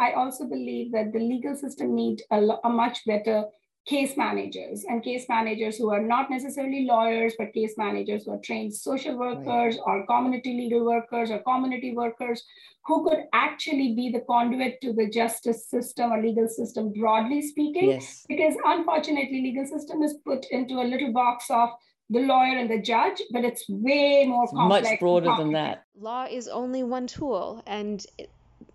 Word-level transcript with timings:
I 0.00 0.12
also 0.12 0.46
believe 0.46 0.92
that 0.92 1.12
the 1.12 1.18
legal 1.18 1.54
system 1.54 1.94
needs 1.94 2.22
a, 2.30 2.40
a 2.64 2.70
much 2.70 3.04
better 3.04 3.44
case 3.86 4.16
managers 4.16 4.84
and 4.88 5.02
case 5.02 5.26
managers 5.28 5.76
who 5.76 5.90
are 5.90 6.02
not 6.02 6.30
necessarily 6.30 6.86
lawyers, 6.86 7.34
but 7.38 7.52
case 7.52 7.74
managers 7.76 8.24
who 8.24 8.32
are 8.32 8.40
trained 8.44 8.74
social 8.74 9.18
workers 9.18 9.76
right. 9.76 9.82
or 9.86 10.06
community 10.06 10.52
legal 10.54 10.84
workers 10.84 11.30
or 11.30 11.38
community 11.40 11.92
workers 11.94 12.44
who 12.84 13.04
could 13.06 13.20
actually 13.32 13.94
be 13.94 14.10
the 14.10 14.20
conduit 14.20 14.80
to 14.80 14.92
the 14.92 15.08
justice 15.08 15.68
system 15.68 16.12
or 16.12 16.22
legal 16.22 16.48
system, 16.48 16.92
broadly 16.92 17.42
speaking. 17.42 17.90
Yes. 17.90 18.24
Because 18.28 18.54
unfortunately, 18.64 19.42
legal 19.42 19.66
system 19.66 20.02
is 20.02 20.14
put 20.24 20.46
into 20.50 20.74
a 20.74 20.86
little 20.92 21.12
box 21.12 21.46
of 21.50 21.70
the 22.10 22.20
lawyer 22.20 22.58
and 22.58 22.70
the 22.70 22.80
judge, 22.80 23.22
but 23.32 23.44
it's 23.44 23.64
way 23.68 24.26
more 24.26 24.44
it's 24.44 24.52
complex. 24.52 24.90
Much 24.90 25.00
broader 25.00 25.32
than 25.38 25.52
that. 25.52 25.84
Law 25.94 26.26
is 26.30 26.48
only 26.48 26.82
one 26.82 27.06
tool, 27.06 27.62
and 27.66 28.04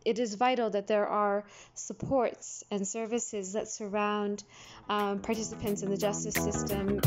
it 0.05 0.19
is 0.19 0.35
vital 0.35 0.69
that 0.69 0.87
there 0.87 1.07
are 1.07 1.43
supports 1.73 2.63
and 2.69 2.87
services 2.87 3.54
that 3.54 3.68
surround 3.68 4.43
um, 4.87 5.19
participants 5.19 5.82
in 5.82 5.89
the 5.89 5.97
justice 5.97 6.36
system. 6.36 7.01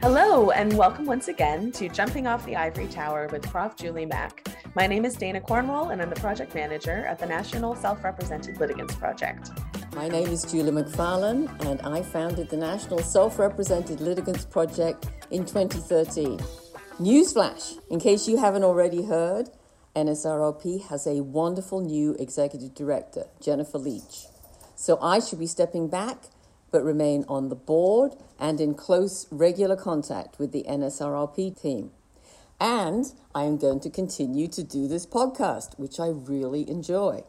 Hello, 0.00 0.52
and 0.52 0.72
welcome 0.78 1.04
once 1.04 1.26
again 1.26 1.72
to 1.72 1.88
Jumping 1.88 2.28
Off 2.28 2.46
the 2.46 2.54
Ivory 2.54 2.86
Tower 2.86 3.28
with 3.32 3.42
Prof. 3.42 3.74
Julie 3.74 4.06
Mack. 4.06 4.46
My 4.76 4.86
name 4.86 5.04
is 5.04 5.16
Dana 5.16 5.40
Cornwall, 5.40 5.88
and 5.88 6.00
I'm 6.00 6.10
the 6.10 6.20
project 6.20 6.54
manager 6.54 7.04
at 7.06 7.18
the 7.18 7.26
National 7.26 7.74
Self 7.74 8.04
Represented 8.04 8.60
Litigants 8.60 8.94
Project. 8.94 9.50
My 9.96 10.08
name 10.08 10.28
is 10.28 10.44
Julie 10.44 10.72
Macfarlane, 10.72 11.48
and 11.60 11.80
I 11.80 12.02
founded 12.02 12.50
the 12.50 12.58
National 12.58 12.98
Self 12.98 13.38
Represented 13.38 13.98
Litigants 13.98 14.44
Project 14.44 15.06
in 15.30 15.46
2013. 15.46 16.38
Newsflash, 17.00 17.78
in 17.88 17.98
case 17.98 18.28
you 18.28 18.36
haven't 18.36 18.62
already 18.62 19.06
heard, 19.06 19.48
NSRLP 19.96 20.88
has 20.88 21.06
a 21.06 21.22
wonderful 21.22 21.80
new 21.80 22.14
executive 22.18 22.74
director, 22.74 23.24
Jennifer 23.40 23.78
Leach. 23.78 24.26
So 24.74 24.98
I 25.00 25.18
should 25.18 25.38
be 25.38 25.46
stepping 25.46 25.88
back, 25.88 26.24
but 26.70 26.84
remain 26.84 27.24
on 27.26 27.48
the 27.48 27.56
board 27.56 28.12
and 28.38 28.60
in 28.60 28.74
close, 28.74 29.26
regular 29.30 29.76
contact 29.76 30.38
with 30.38 30.52
the 30.52 30.66
NSRLP 30.68 31.58
team. 31.58 31.90
And 32.60 33.06
I 33.34 33.44
am 33.44 33.56
going 33.56 33.80
to 33.80 33.88
continue 33.88 34.46
to 34.48 34.62
do 34.62 34.88
this 34.88 35.06
podcast, 35.06 35.78
which 35.78 35.98
I 35.98 36.08
really 36.08 36.68
enjoy. 36.68 37.24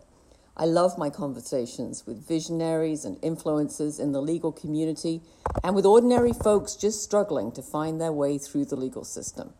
I 0.59 0.65
love 0.65 0.97
my 0.97 1.11
conversations 1.11 2.07
with 2.07 2.27
visionaries 2.27 3.05
and 3.05 3.21
influencers 3.21 3.99
in 3.99 4.11
the 4.11 4.21
legal 4.23 4.51
community 4.51 5.21
and 5.63 5.75
with 5.75 5.85
ordinary 5.85 6.33
folks 6.33 6.73
just 6.73 7.03
struggling 7.03 7.51
to 7.51 7.61
find 7.61 8.01
their 8.01 8.11
way 8.11 8.39
through 8.39 8.65
the 8.65 8.75
legal 8.75 9.03
system. 9.03 9.53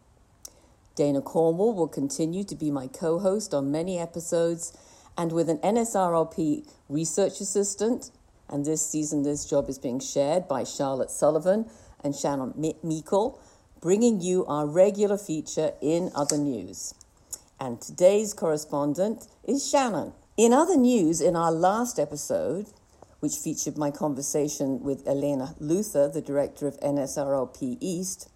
Dana 0.96 1.22
Cornwall 1.22 1.76
will 1.76 1.88
continue 1.88 2.44
to 2.46 2.56
be 2.56 2.72
my 2.72 2.88
co 2.88 3.20
host 3.20 3.54
on 3.54 3.72
many 3.72 4.00
episodes, 4.00 4.76
and 5.16 5.32
with 5.32 5.48
an 5.48 5.60
NSRLP 5.60 6.68
research 6.90 7.40
assistant, 7.42 8.10
and 8.50 8.66
this 8.66 8.84
season 8.84 9.22
this 9.22 9.46
job 9.46 9.70
is 9.70 9.78
being 9.78 10.00
shared 10.00 10.48
by 10.48 10.64
Charlotte 10.64 11.12
Sullivan 11.12 11.70
and 12.04 12.16
Shannon 12.16 12.56
Meikle, 12.82 13.40
bringing 13.80 14.20
you 14.20 14.48
our 14.48 14.66
regular 14.66 15.20
feature 15.20 15.74
in 15.80 16.10
other 16.16 16.40
news. 16.40 16.96
And 17.60 17.80
today's 17.80 18.34
correspondent 18.34 19.28
is 19.48 19.70
Shannon. 19.70 20.14
In 20.38 20.54
other 20.54 20.78
news, 20.78 21.20
in 21.20 21.36
our 21.36 21.52
last 21.52 21.98
episode, 21.98 22.68
which 23.22 23.38
featured 23.38 23.76
my 23.76 23.90
conversation 23.90 24.84
with 24.84 25.08
Elena 25.08 25.56
Luther, 25.58 26.08
the 26.08 26.22
director 26.22 26.68
of 26.68 26.80
NSRLP 26.80 27.80
East, 27.82 28.30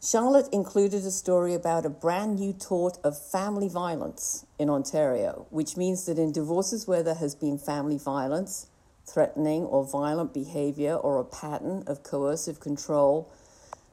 Charlotte 0.00 0.48
included 0.52 1.04
a 1.04 1.10
story 1.10 1.52
about 1.52 1.84
a 1.84 1.90
brand 1.90 2.38
new 2.38 2.52
tort 2.52 2.98
of 3.02 3.20
family 3.20 3.68
violence 3.68 4.46
in 4.56 4.70
Ontario, 4.70 5.48
which 5.50 5.76
means 5.76 6.06
that 6.06 6.16
in 6.16 6.30
divorces 6.30 6.86
where 6.86 7.02
there 7.02 7.16
has 7.16 7.34
been 7.34 7.58
family 7.58 7.98
violence, 7.98 8.68
threatening 9.04 9.64
or 9.64 9.84
violent 9.84 10.32
behavior, 10.32 10.94
or 10.94 11.18
a 11.18 11.24
pattern 11.24 11.82
of 11.88 12.04
coercive 12.04 12.60
control, 12.60 13.28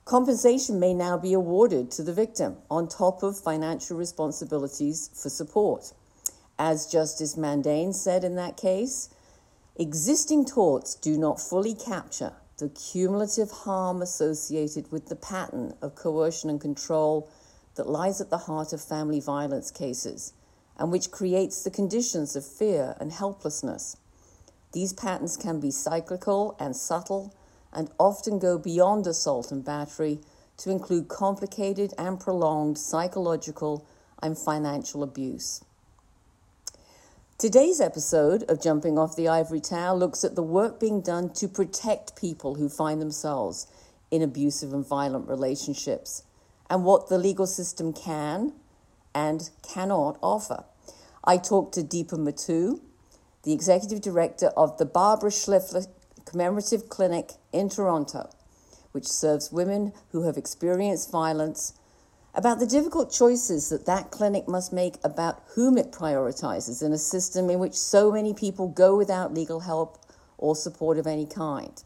compensation 0.06 0.80
may 0.80 0.94
now 0.94 1.18
be 1.18 1.34
awarded 1.34 1.90
to 1.90 2.04
the 2.04 2.14
victim 2.14 2.58
on 2.70 2.88
top 2.88 3.24
of 3.24 3.40
financial 3.40 3.98
responsibilities 3.98 5.10
for 5.20 5.30
support. 5.30 5.94
As 6.60 6.86
Justice 6.86 7.36
Mandhane 7.36 7.94
said 7.94 8.24
in 8.24 8.36
that 8.36 8.58
case, 8.58 9.10
existing 9.76 10.46
torts 10.46 10.94
do 10.94 11.18
not 11.18 11.42
fully 11.42 11.74
capture 11.74 12.34
the 12.58 12.70
cumulative 12.70 13.50
harm 13.50 14.02
associated 14.02 14.92
with 14.92 15.08
the 15.08 15.16
pattern 15.16 15.74
of 15.82 15.96
coercion 15.96 16.50
and 16.50 16.62
control 16.62 17.30
that 17.76 17.90
lies 17.90 18.22
at 18.22 18.30
the 18.30 18.38
heart 18.38 18.72
of 18.72 18.82
family 18.82 19.20
violence 19.20 19.72
cases 19.72 20.34
and 20.78 20.92
which 20.92 21.12
creates 21.12 21.64
the 21.64 21.72
conditions 21.72 22.36
of 22.36 22.46
fear 22.46 22.96
and 23.00 23.12
helplessness. 23.12 23.98
These 24.74 24.94
patterns 24.94 25.38
can 25.38 25.60
be 25.60 25.72
cyclical 25.72 26.56
and 26.60 26.76
subtle 26.76 27.34
and 27.72 27.90
often 28.00 28.38
go 28.38 28.58
beyond 28.58 29.08
assault 29.08 29.52
and 29.52 29.66
battery 29.66 30.20
to 30.58 30.70
include 30.70 31.08
complicated 31.08 31.94
and 31.98 32.20
prolonged 32.20 32.78
psychological 32.78 33.88
and 34.22 34.38
financial 34.38 35.02
abuse. 35.02 35.64
Today's 37.44 37.82
episode 37.82 38.44
of 38.44 38.64
Jumping 38.64 38.98
Off 38.98 39.18
the 39.18 39.28
Ivory 39.28 39.60
Tower 39.60 39.98
looks 39.98 40.24
at 40.24 40.34
the 40.34 40.42
work 40.42 40.80
being 40.80 41.02
done 41.02 41.30
to 41.34 41.50
protect 41.50 42.16
people 42.16 42.56
who 42.56 42.70
find 42.70 43.02
themselves 43.02 43.68
in 44.10 44.22
abusive 44.22 44.72
and 44.72 44.88
violent 44.88 45.28
relationships 45.28 46.24
and 46.70 46.86
what 46.86 47.10
the 47.10 47.18
legal 47.18 47.46
system 47.46 47.92
can 47.92 48.54
and 49.14 49.50
cannot 49.62 50.18
offer. 50.24 50.64
I 51.26 51.36
talked 51.36 51.74
to 51.74 51.82
Deepa 51.82 52.18
Mattoo, 52.18 52.82
the 53.44 53.52
executive 53.52 54.00
director 54.00 54.48
of 54.56 54.78
the 54.78 54.86
Barbara 54.86 55.30
Schlifer 55.30 55.82
Commemorative 56.24 56.88
Clinic 56.88 57.34
in 57.52 57.68
Toronto, 57.68 58.30
which 58.94 59.06
serves 59.06 59.52
women 59.52 59.92
who 60.14 60.24
have 60.24 60.38
experienced 60.38 61.12
violence 61.12 61.74
about 62.36 62.60
the 62.60 62.66
difficult 62.66 63.12
choices 63.12 63.70
that 63.70 63.86
that 63.86 64.10
clinic 64.10 64.48
must 64.48 64.74
make 64.74 64.96
about 65.04 65.44
whom 65.56 65.78
it 65.78 65.92
prioritizes 65.92 66.84
in 66.84 66.92
a 66.92 66.98
system 66.98 67.50
in 67.50 67.60
which 67.60 67.76
so 67.76 68.12
many 68.12 68.34
people 68.34 68.68
go 68.68 68.98
without 68.98 69.34
legal 69.34 69.62
help 69.62 70.00
or 70.38 70.56
support 70.56 70.98
of 70.98 71.06
any 71.06 71.26
kind. 71.26 71.84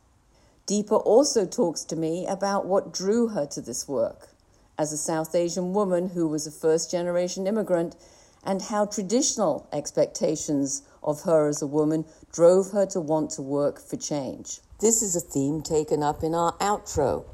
Deepa 0.66 1.06
also 1.06 1.46
talks 1.46 1.84
to 1.84 1.96
me 1.96 2.26
about 2.28 2.66
what 2.66 2.94
drew 2.94 3.28
her 3.30 3.46
to 3.46 3.62
this 3.62 3.88
work 3.88 4.30
as 4.78 4.94
a 4.94 4.98
South 4.98 5.34
Asian 5.36 5.74
woman 5.74 6.10
who 6.10 6.28
was 6.28 6.46
a 6.46 6.52
first 6.52 6.92
generation 6.92 7.48
immigrant 7.48 7.96
and 8.44 8.62
how 8.64 8.86
traditional 8.86 9.68
expectations 9.74 10.84
of 11.04 11.24
her 11.24 11.48
as 11.48 11.62
a 11.62 11.68
woman 11.68 12.06
drove 12.32 12.72
her 12.72 12.86
to 12.86 13.00
want 13.00 13.30
to 13.32 13.42
work 13.42 13.80
for 13.80 13.98
change. 13.98 14.60
This 14.80 15.02
is 15.02 15.16
a 15.16 15.20
theme 15.20 15.62
taken 15.62 16.04
up 16.04 16.24
in 16.24 16.36
our 16.36 16.54
outro 16.54 17.26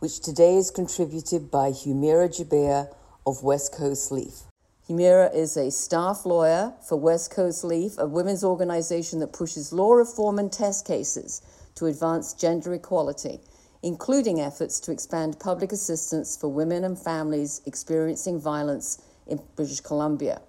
which 0.00 0.20
today 0.20 0.56
is 0.56 0.70
contributed 0.70 1.50
by 1.50 1.70
Humira 1.70 2.28
Jabir 2.28 2.94
of 3.26 3.42
West 3.42 3.74
Coast 3.74 4.12
Leaf. 4.12 4.42
Humira 4.88 5.34
is 5.34 5.56
a 5.56 5.70
staff 5.70 6.24
lawyer 6.24 6.72
for 6.86 6.96
West 6.96 7.32
Coast 7.32 7.64
Leaf, 7.64 7.98
a 7.98 8.06
women's 8.06 8.44
organization 8.44 9.18
that 9.18 9.32
pushes 9.32 9.72
law 9.72 9.92
reform 9.92 10.38
and 10.38 10.52
test 10.52 10.86
cases 10.86 11.42
to 11.74 11.86
advance 11.86 12.32
gender 12.32 12.72
equality, 12.74 13.40
including 13.82 14.40
efforts 14.40 14.78
to 14.80 14.92
expand 14.92 15.40
public 15.40 15.72
assistance 15.72 16.36
for 16.36 16.48
women 16.48 16.84
and 16.84 16.98
families 16.98 17.60
experiencing 17.66 18.40
violence 18.40 19.02
in 19.26 19.40
British 19.56 19.80
Columbia. 19.80 20.40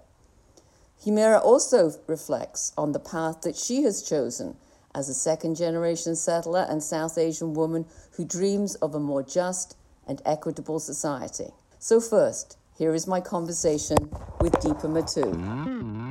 Humira 1.04 1.42
also 1.42 1.92
reflects 2.06 2.72
on 2.78 2.92
the 2.92 3.00
path 3.00 3.40
that 3.42 3.56
she 3.56 3.82
has 3.82 4.02
chosen 4.02 4.56
as 4.94 5.08
a 5.08 5.14
second 5.14 5.56
generation 5.56 6.16
settler 6.16 6.66
and 6.68 6.82
South 6.82 7.18
Asian 7.18 7.54
woman 7.54 7.86
who 8.12 8.24
dreams 8.24 8.74
of 8.76 8.94
a 8.94 9.00
more 9.00 9.22
just 9.22 9.76
and 10.06 10.20
equitable 10.24 10.80
society. 10.80 11.48
So, 11.78 12.00
first, 12.00 12.56
here 12.76 12.94
is 12.94 13.06
my 13.06 13.20
conversation 13.20 13.98
with 14.40 14.52
Deepa 14.54 14.90
Mattoo. 14.90 15.30
Mm-hmm. 15.30 16.09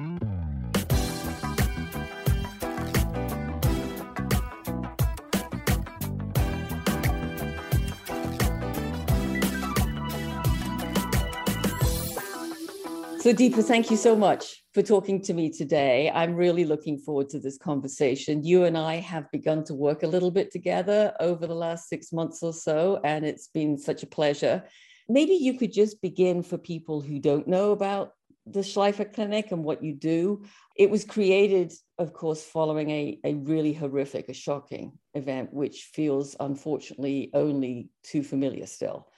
So, 13.20 13.34
Deepa, 13.34 13.66
thank 13.66 13.92
you 13.92 13.98
so 13.98 14.16
much 14.16 14.64
for 14.74 14.82
talking 14.82 15.22
to 15.24 15.34
me 15.34 15.52
today. 15.52 16.10
I'm 16.10 16.36
really 16.36 16.64
looking 16.64 16.98
forward 16.98 17.28
to 17.32 17.40
this 17.42 17.58
conversation. 17.58 18.46
You 18.46 18.64
and 18.64 18.78
I 18.78 18.96
have 18.96 19.30
begun 19.30 19.66
to 19.66 19.76
work 19.76 20.04
a 20.04 20.08
little 20.08 20.32
bit 20.32 20.52
together 20.52 21.14
over 21.20 21.46
the 21.46 21.54
last 21.54 21.90
six 21.90 22.14
months 22.14 22.42
or 22.42 22.54
so, 22.54 23.02
and 23.04 23.26
it's 23.26 23.50
been 23.50 23.78
such 23.78 24.04
a 24.04 24.08
pleasure. 24.08 24.64
Maybe 25.10 25.34
you 25.34 25.58
could 25.58 25.74
just 25.74 26.02
begin 26.02 26.44
for 26.44 26.58
people 26.58 27.02
who 27.02 27.20
don't 27.20 27.46
know 27.46 27.74
about 27.74 28.14
the 28.46 28.64
Schlifer 28.64 29.04
Clinic 29.04 29.52
and 29.52 29.66
what 29.66 29.84
you 29.84 29.94
do. 29.96 30.46
It 30.78 30.90
was 30.90 31.04
created, 31.04 31.74
of 31.98 32.14
course, 32.14 32.42
following 32.42 32.90
a, 32.90 33.20
a 33.26 33.34
really 33.34 33.74
horrific, 33.74 34.30
a 34.30 34.34
shocking 34.34 34.94
event, 35.14 35.54
which 35.54 35.90
feels 35.94 36.38
unfortunately 36.40 37.32
only 37.34 37.90
too 38.02 38.24
familiar 38.24 38.66
still. 38.66 39.10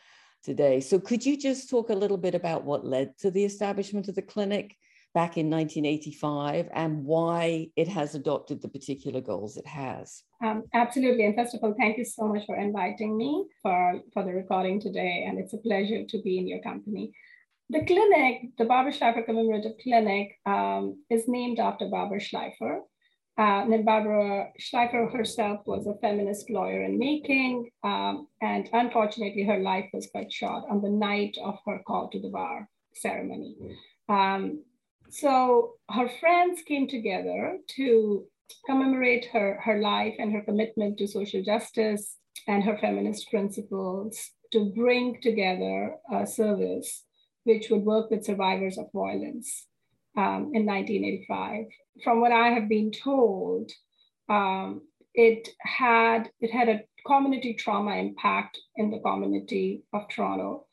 Today. 0.43 0.79
So, 0.79 0.99
could 0.99 1.25
you 1.25 1.37
just 1.37 1.69
talk 1.69 1.89
a 1.89 1.95
little 1.95 2.17
bit 2.17 2.35
about 2.35 2.63
what 2.63 2.85
led 2.85 3.17
to 3.19 3.29
the 3.29 3.45
establishment 3.45 4.07
of 4.07 4.15
the 4.15 4.21
clinic 4.21 4.75
back 5.13 5.37
in 5.37 5.49
1985 5.49 6.69
and 6.73 7.03
why 7.03 7.69
it 7.75 7.87
has 7.87 8.15
adopted 8.15 8.61
the 8.61 8.69
particular 8.69 9.21
goals 9.21 9.57
it 9.57 9.67
has? 9.67 10.23
Um, 10.43 10.63
absolutely. 10.73 11.25
And 11.25 11.35
first 11.35 11.53
of 11.53 11.61
all, 11.63 11.75
thank 11.77 11.97
you 11.97 12.05
so 12.05 12.27
much 12.27 12.45
for 12.45 12.55
inviting 12.55 13.17
me 13.17 13.45
for, 13.61 14.01
for 14.13 14.23
the 14.23 14.31
recording 14.31 14.79
today. 14.79 15.25
And 15.27 15.37
it's 15.37 15.53
a 15.53 15.57
pleasure 15.57 16.05
to 16.07 16.21
be 16.21 16.37
in 16.37 16.47
your 16.47 16.61
company. 16.61 17.11
The 17.69 17.85
clinic, 17.85 18.51
the 18.57 18.65
Barbara 18.65 18.91
Schlifer 18.91 19.23
Commemorative 19.23 19.73
Clinic, 19.81 20.37
um, 20.45 21.03
is 21.09 21.27
named 21.27 21.59
after 21.59 21.87
Barbara 21.87 22.19
Schlifer. 22.19 22.81
Uh, 23.37 23.63
and 23.71 23.85
Barbara 23.85 24.49
Schlifer 24.59 25.07
herself 25.07 25.61
was 25.65 25.87
a 25.87 25.95
feminist 26.01 26.49
lawyer 26.49 26.83
in 26.83 26.99
making, 26.99 27.69
um, 27.83 28.27
and 28.41 28.69
unfortunately, 28.73 29.43
her 29.43 29.59
life 29.59 29.89
was 29.93 30.09
cut 30.13 30.31
short 30.31 30.65
on 30.69 30.81
the 30.81 30.89
night 30.89 31.37
of 31.43 31.57
her 31.65 31.81
call 31.87 32.09
to 32.09 32.19
the 32.19 32.29
bar 32.29 32.69
ceremony. 32.93 33.55
Um, 34.09 34.63
so 35.09 35.75
her 35.89 36.09
friends 36.19 36.61
came 36.67 36.87
together 36.87 37.57
to 37.75 38.25
commemorate 38.65 39.25
her, 39.33 39.59
her 39.63 39.79
life 39.79 40.15
and 40.19 40.33
her 40.33 40.41
commitment 40.41 40.97
to 40.97 41.07
social 41.07 41.43
justice 41.43 42.17
and 42.47 42.63
her 42.63 42.77
feminist 42.77 43.29
principles 43.29 44.31
to 44.51 44.71
bring 44.75 45.21
together 45.21 45.95
a 46.11 46.27
service 46.27 47.05
which 47.43 47.69
would 47.69 47.83
work 47.83 48.11
with 48.11 48.25
survivors 48.25 48.77
of 48.77 48.91
violence 48.93 49.67
um, 50.17 50.51
in 50.53 50.65
1985. 50.65 51.65
From 52.03 52.21
what 52.21 52.31
I 52.31 52.49
have 52.49 52.67
been 52.67 52.91
told, 52.91 53.71
um, 54.29 54.81
it 55.13 55.49
had 55.59 56.29
it 56.39 56.51
had 56.51 56.69
a 56.69 56.81
community 57.05 57.53
trauma 57.53 57.95
impact 57.95 58.57
in 58.75 58.91
the 58.91 58.99
community 58.99 59.83
of 59.93 60.07
Toronto. 60.09 60.65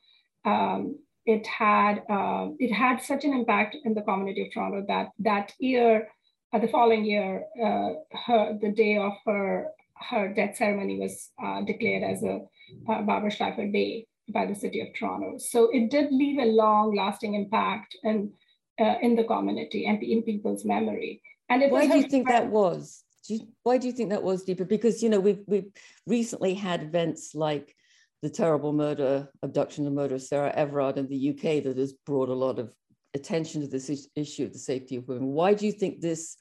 Um, 0.44 0.98
it 1.26 1.46
had 1.46 2.02
uh, 2.08 2.48
it 2.58 2.72
had 2.72 3.02
such 3.02 3.24
an 3.24 3.32
impact 3.32 3.76
in 3.84 3.94
the 3.94 4.02
community 4.02 4.46
of 4.46 4.52
Toronto 4.52 4.84
that 4.88 5.10
that 5.18 5.52
year, 5.58 6.08
uh, 6.52 6.58
the 6.58 6.68
following 6.68 7.04
year, 7.04 7.44
uh, 7.62 7.90
her, 8.26 8.58
the 8.60 8.70
day 8.70 8.96
of 8.96 9.12
her 9.26 9.68
her 10.10 10.32
death 10.32 10.56
ceremony 10.56 10.98
was 10.98 11.30
uh, 11.42 11.62
declared 11.62 12.04
as 12.04 12.22
a 12.22 12.40
Barbara 12.86 13.30
Schlifer 13.30 13.66
Day 13.66 14.06
by 14.32 14.46
the 14.46 14.54
city 14.54 14.80
of 14.80 14.88
Toronto. 14.94 15.38
So 15.38 15.70
it 15.72 15.90
did 15.90 16.12
leave 16.12 16.38
a 16.38 16.44
long 16.44 16.94
lasting 16.94 17.34
impact 17.34 17.96
in, 18.04 18.32
uh, 18.78 18.96
in 19.02 19.16
the 19.16 19.24
community 19.24 19.86
and 19.86 20.02
in 20.02 20.22
people's 20.22 20.64
memory. 20.64 21.22
And 21.48 21.62
it 21.62 21.70
was. 21.70 21.80
why 21.80 21.88
do 21.88 21.98
you 21.98 22.08
think 22.08 22.28
that 22.28 22.48
was? 22.48 23.04
Do 23.26 23.34
you, 23.34 23.48
why 23.62 23.78
do 23.78 23.86
you 23.86 23.92
think 23.92 24.10
that 24.10 24.22
was 24.22 24.44
Deepa? 24.44 24.68
Because 24.68 25.02
you 25.02 25.08
know 25.08 25.20
we've 25.20 25.42
we've 25.46 25.70
recently 26.06 26.54
had 26.54 26.82
events 26.82 27.34
like 27.34 27.74
the 28.22 28.30
terrible 28.30 28.72
murder, 28.72 29.28
abduction, 29.42 29.86
and 29.86 29.94
murder 29.94 30.16
of 30.16 30.22
Sarah 30.22 30.52
Everard 30.54 30.98
in 30.98 31.08
the 31.08 31.30
UK 31.30 31.62
that 31.64 31.76
has 31.76 31.92
brought 31.92 32.28
a 32.28 32.34
lot 32.34 32.58
of 32.58 32.72
attention 33.14 33.60
to 33.62 33.68
this 33.68 34.08
issue 34.16 34.44
of 34.44 34.52
the 34.52 34.58
safety 34.58 34.96
of 34.96 35.08
women. 35.08 35.28
Why 35.28 35.54
do 35.54 35.66
you 35.66 35.72
think 35.72 36.00
this 36.00 36.36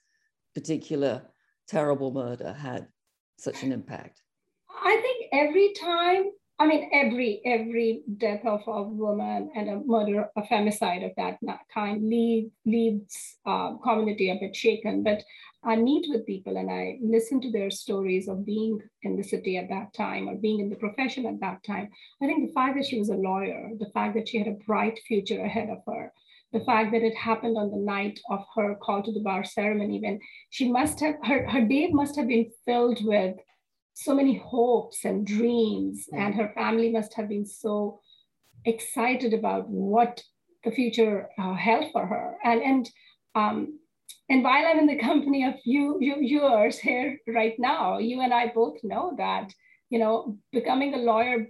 particular 0.56 1.24
terrible 1.68 2.12
murder 2.12 2.54
had 2.54 2.88
such 3.38 3.63
an 3.63 3.72
impact? 3.72 4.22
I 4.69 4.95
think 5.01 5.30
every 5.31 5.74
time 5.74 6.31
I 6.59 6.65
mean, 6.65 6.89
every 6.92 7.39
every 7.45 8.01
death 8.18 8.44
of 8.44 8.62
a 8.65 8.81
woman 8.81 9.51
and 9.56 9.69
a 9.69 9.80
murder, 9.86 10.30
a 10.36 10.42
femicide 10.42 11.06
of 11.06 11.12
that 11.15 11.38
kind 11.71 12.09
lead, 12.09 12.50
leaves 12.65 13.38
uh, 13.45 13.75
community 13.83 14.31
a 14.31 14.39
bit 14.39 14.56
shaken. 14.56 15.04
But 15.04 15.24
I 15.63 15.75
meet 15.75 16.07
with 16.09 16.25
people 16.25 16.57
and 16.57 16.71
I 16.71 16.98
listen 17.00 17.42
to 17.42 17.51
their 17.51 17.69
stories 17.69 18.27
of 18.27 18.45
being 18.45 18.80
in 19.04 19.18
the 19.18 19.24
city 19.24 19.57
at 19.57 19.69
that 19.69 19.94
time 19.94 20.27
or 20.27 20.36
being 20.36 20.59
in 20.59 20.69
the 20.69 20.77
profession 20.77 21.27
at 21.27 21.39
that 21.42 21.63
time. 21.63 21.89
I 22.21 22.25
think 22.25 22.48
the 22.48 22.54
fact 22.54 22.75
that 22.77 22.86
she 22.86 22.98
was 22.98 23.10
a 23.10 23.15
lawyer, 23.15 23.71
the 23.77 23.92
fact 23.94 24.15
that 24.15 24.30
she 24.30 24.39
had 24.39 24.48
a 24.48 24.63
bright 24.65 25.00
future 25.07 25.44
ahead 25.44 25.69
of 25.69 25.80
her, 25.86 26.12
the 26.53 26.62
fact 26.62 26.92
that 26.92 27.03
it 27.03 27.15
happened 27.15 27.57
on 27.57 27.69
the 27.69 27.77
night 27.77 28.19
of 28.31 28.44
her 28.56 28.75
call 28.75 29.03
to 29.03 29.12
the 29.12 29.19
bar 29.19 29.44
ceremony 29.44 30.00
when 30.00 30.19
she 30.50 30.71
must 30.71 31.00
have 31.01 31.15
her, 31.24 31.48
her 31.50 31.62
day 31.62 31.89
must 31.92 32.15
have 32.15 32.27
been 32.27 32.50
filled 32.65 33.06
with 33.06 33.36
so 33.99 34.13
many 34.13 34.38
hopes 34.38 35.05
and 35.05 35.25
dreams, 35.25 36.05
mm-hmm. 36.05 36.21
and 36.21 36.35
her 36.35 36.51
family 36.53 36.91
must 36.91 37.15
have 37.15 37.27
been 37.27 37.45
so 37.45 37.99
excited 38.65 39.33
about 39.33 39.67
what 39.69 40.23
the 40.63 40.71
future 40.71 41.29
uh, 41.39 41.55
held 41.55 41.91
for 41.91 42.05
her. 42.05 42.38
And 42.44 42.61
and 42.61 42.89
um, 43.33 43.79
and 44.29 44.44
while 44.44 44.65
I'm 44.65 44.79
in 44.79 44.88
the 44.88 44.99
company 45.11 45.45
of 45.45 45.55
you, 45.65 45.97
you 45.99 46.17
yours 46.19 46.77
here 46.77 47.19
right 47.27 47.55
now, 47.57 47.97
you 47.97 48.21
and 48.21 48.33
I 48.33 48.51
both 48.53 48.77
know 48.83 49.15
that 49.17 49.51
you 49.89 50.00
know 50.00 50.38
becoming 50.51 50.93
a 50.93 50.97
lawyer 50.97 51.47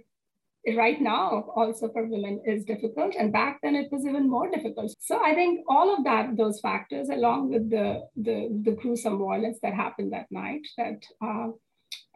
right 0.76 1.00
now 1.00 1.50
also 1.54 1.88
for 1.92 2.04
women 2.06 2.42
is 2.44 2.64
difficult 2.64 3.14
and 3.18 3.32
back 3.32 3.58
then 3.62 3.74
it 3.74 3.90
was 3.90 4.04
even 4.04 4.28
more 4.28 4.50
difficult 4.50 4.92
so 5.00 5.18
i 5.24 5.32
think 5.34 5.64
all 5.68 5.94
of 5.94 6.04
that 6.04 6.36
those 6.36 6.60
factors 6.60 7.08
along 7.08 7.48
with 7.48 7.70
the 7.70 8.02
the, 8.16 8.48
the 8.64 8.72
gruesome 8.72 9.18
violence 9.18 9.58
that 9.62 9.72
happened 9.72 10.12
that 10.12 10.26
night 10.30 10.66
that 10.76 11.00
uh, 11.24 11.46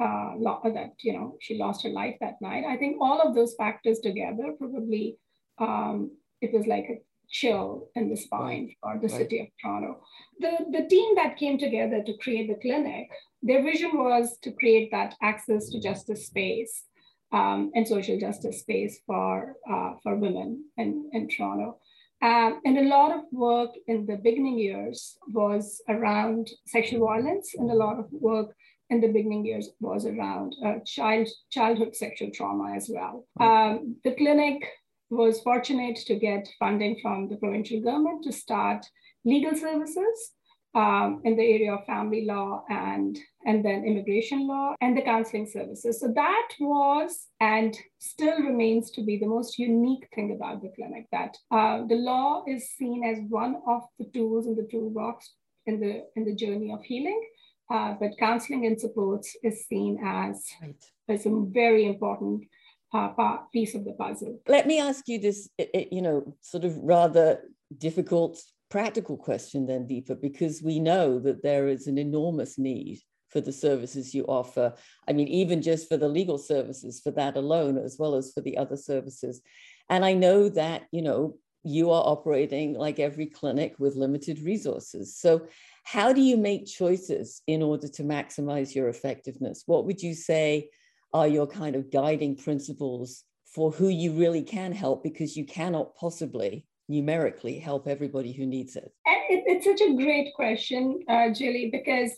uh, 0.03 0.71
that 0.71 0.93
you 1.01 1.13
know 1.13 1.37
she 1.41 1.59
lost 1.59 1.83
her 1.85 1.91
life 1.91 2.17
that 2.21 2.41
night. 2.41 2.65
I 2.65 2.77
think 2.77 2.97
all 3.01 3.21
of 3.21 3.35
those 3.35 3.55
factors 3.55 3.99
together 4.01 4.55
probably 4.59 5.17
um, 5.59 6.11
it 6.41 6.53
was 6.53 6.67
like 6.67 6.87
a 6.91 7.01
chill 7.31 7.89
in 7.95 8.11
the 8.11 8.17
spine 8.17 8.75
for 8.81 8.95
the 9.01 9.09
right. 9.09 9.19
city 9.19 9.41
of 9.41 9.47
Toronto. 9.61 10.01
The 10.41 10.53
the 10.71 10.87
team 10.89 11.15
that 11.17 11.37
came 11.37 11.59
together 11.59 12.03
to 12.03 12.17
create 12.19 12.49
the 12.49 12.61
clinic, 12.61 13.09
their 13.43 13.63
vision 13.63 13.93
was 13.95 14.39
to 14.43 14.53
create 14.53 14.91
that 14.91 15.15
access 15.23 15.69
to 15.71 15.81
justice 15.81 16.27
space 16.27 16.85
um, 17.33 17.71
and 17.75 17.87
social 17.87 18.19
justice 18.19 18.61
space 18.61 19.01
for 19.07 19.57
uh, 19.71 19.93
for 20.03 20.17
women 20.17 20.65
in, 20.77 21.11
in 21.13 21.29
Toronto. 21.29 21.79
Um, 22.23 22.61
and 22.65 22.79
a 22.79 22.89
lot 22.89 23.11
of 23.11 23.25
work 23.33 23.71
in 23.89 24.07
the 24.07 24.17
beginning 24.17 24.57
years 24.57 25.17
was 25.35 25.83
around 25.89 26.51
sexual 26.67 27.05
violence 27.05 27.53
and 27.59 27.69
a 27.69 27.75
lot 27.75 27.99
of 27.99 28.07
work 28.13 28.55
in 28.91 29.01
the 29.01 29.09
beginning 29.09 29.45
years 29.45 29.71
was 29.81 30.07
around 30.07 30.55
uh, 30.65 30.75
child 30.85 31.29
childhood 31.51 31.97
sexual 31.97 32.31
trauma 32.31 32.75
as 32.75 32.91
well. 32.93 33.27
Um, 33.41 33.97
the 34.05 34.15
clinic 34.15 34.69
was 35.11 35.41
fortunate 35.41 35.97
to 36.07 36.15
get 36.17 36.49
funding 36.59 36.99
from 37.03 37.29
the 37.29 37.37
provincial 37.37 37.81
government 37.81 38.25
to 38.25 38.33
start 38.33 38.87
legal 39.25 39.55
services 39.55 40.33
um, 40.75 41.21
in 41.25 41.37
the 41.37 41.43
area 41.43 41.75
of 41.75 41.85
family 41.85 42.25
law 42.25 42.65
and, 42.69 43.19
and 43.45 43.65
then 43.65 43.85
immigration 43.85 44.47
law 44.49 44.75
and 44.81 44.97
the 44.97 45.03
counseling 45.03 45.47
services. 45.47 46.01
So 46.01 46.13
that 46.15 46.49
was 46.59 47.29
and 47.41 47.77
still 47.99 48.39
remains 48.39 48.91
to 48.93 49.05
be 49.05 49.19
the 49.19 49.27
most 49.27 49.59
unique 49.59 50.09
thing 50.15 50.33
about 50.33 50.63
the 50.63 50.73
clinic 50.75 51.07
that 51.13 51.37
uh, 51.51 51.87
the 51.87 51.97
law 51.97 52.45
is 52.49 52.71
seen 52.71 53.05
as 53.05 53.19
one 53.29 53.57
of 53.69 53.83
the 53.99 54.07
tools 54.15 54.47
in 54.47 54.57
the 54.57 54.69
toolbox 54.71 55.33
in 55.67 55.79
the, 55.79 56.05
in 56.17 56.25
the 56.25 56.35
journey 56.35 56.73
of 56.73 56.83
healing. 56.83 57.23
Uh, 57.71 57.95
but 57.99 58.11
counseling 58.19 58.67
and 58.67 58.81
supports 58.81 59.37
is 59.43 59.67
seen 59.67 59.99
as, 60.05 60.45
right. 60.61 60.85
as 61.09 61.27
a 61.27 61.45
very 61.49 61.87
important 61.87 62.45
uh, 62.93 63.09
part, 63.11 63.51
piece 63.53 63.75
of 63.75 63.85
the 63.85 63.93
puzzle. 63.93 64.41
Let 64.47 64.67
me 64.67 64.79
ask 64.79 65.09
you 65.09 65.19
this, 65.19 65.49
you 65.91 66.03
know, 66.03 66.37
sort 66.43 66.65
of 66.65 66.77
rather 66.77 67.41
difficult 67.79 68.43
practical 68.69 69.17
question 69.17 69.67
then, 69.67 69.87
Deepa, 69.87 70.21
because 70.21 70.63
we 70.63 70.79
know 70.81 71.19
that 71.21 71.43
there 71.43 71.69
is 71.69 71.87
an 71.87 71.99
enormous 71.99 72.59
need 72.59 73.01
for 73.29 73.41
the 73.41 73.53
services 73.53 74.15
you 74.15 74.25
offer. 74.25 74.75
I 75.09 75.13
mean, 75.13 75.29
even 75.29 75.63
just 75.63 75.89
for 75.89 75.97
the 75.97 76.09
legal 76.09 76.39
services, 76.39 77.01
for 77.01 77.11
that 77.13 77.37
alone, 77.37 77.79
as 77.79 77.97
well 77.99 78.15
as 78.15 78.33
for 78.33 78.43
the 78.43 78.59
other 78.59 78.77
services. 78.77 79.41
And 79.89 80.05
I 80.05 80.13
know 80.13 80.51
that, 80.51 80.85
you 80.91 81.03
know, 81.03 81.37
you 81.65 81.91
are 81.91 82.03
operating 82.05 82.75
like 82.75 82.99
every 82.99 83.27
clinic 83.27 83.75
with 83.79 83.97
limited 83.97 84.41
resources. 84.41 85.17
So 85.17 85.47
how 85.85 86.13
do 86.13 86.21
you 86.21 86.37
make 86.37 86.67
choices 86.67 87.43
in 87.47 87.63
order 87.63 87.89
to 87.89 88.03
maximize 88.03 88.75
your 88.75 88.89
effectiveness? 88.89 89.63
What 89.67 89.85
would 89.87 90.03
you 90.03 90.15
say 90.15 90.71
are 91.13 91.29
your 91.29 91.47
kind 91.47 91.77
of 91.77 91.91
guiding 91.91 92.37
principles 92.37 93.25
for 93.47 93.71
who 93.71 93.89
you 93.89 94.13
really 94.13 94.43
can 94.43 94.73
help 94.73 95.03
because 95.03 95.37
you 95.37 95.45
cannot 95.45 95.95
possibly 95.95 96.67
numerically 96.89 97.59
help 97.59 97.87
everybody 97.87 98.33
who 98.33 98.47
needs 98.47 98.77
it? 98.77 98.93
it 99.07 99.45
it's 99.47 99.65
such 99.67 99.81
a 99.81 99.95
great 99.95 100.35
question, 100.35 101.01
uh, 101.09 101.31
Julie, 101.31 101.71
because 101.71 102.13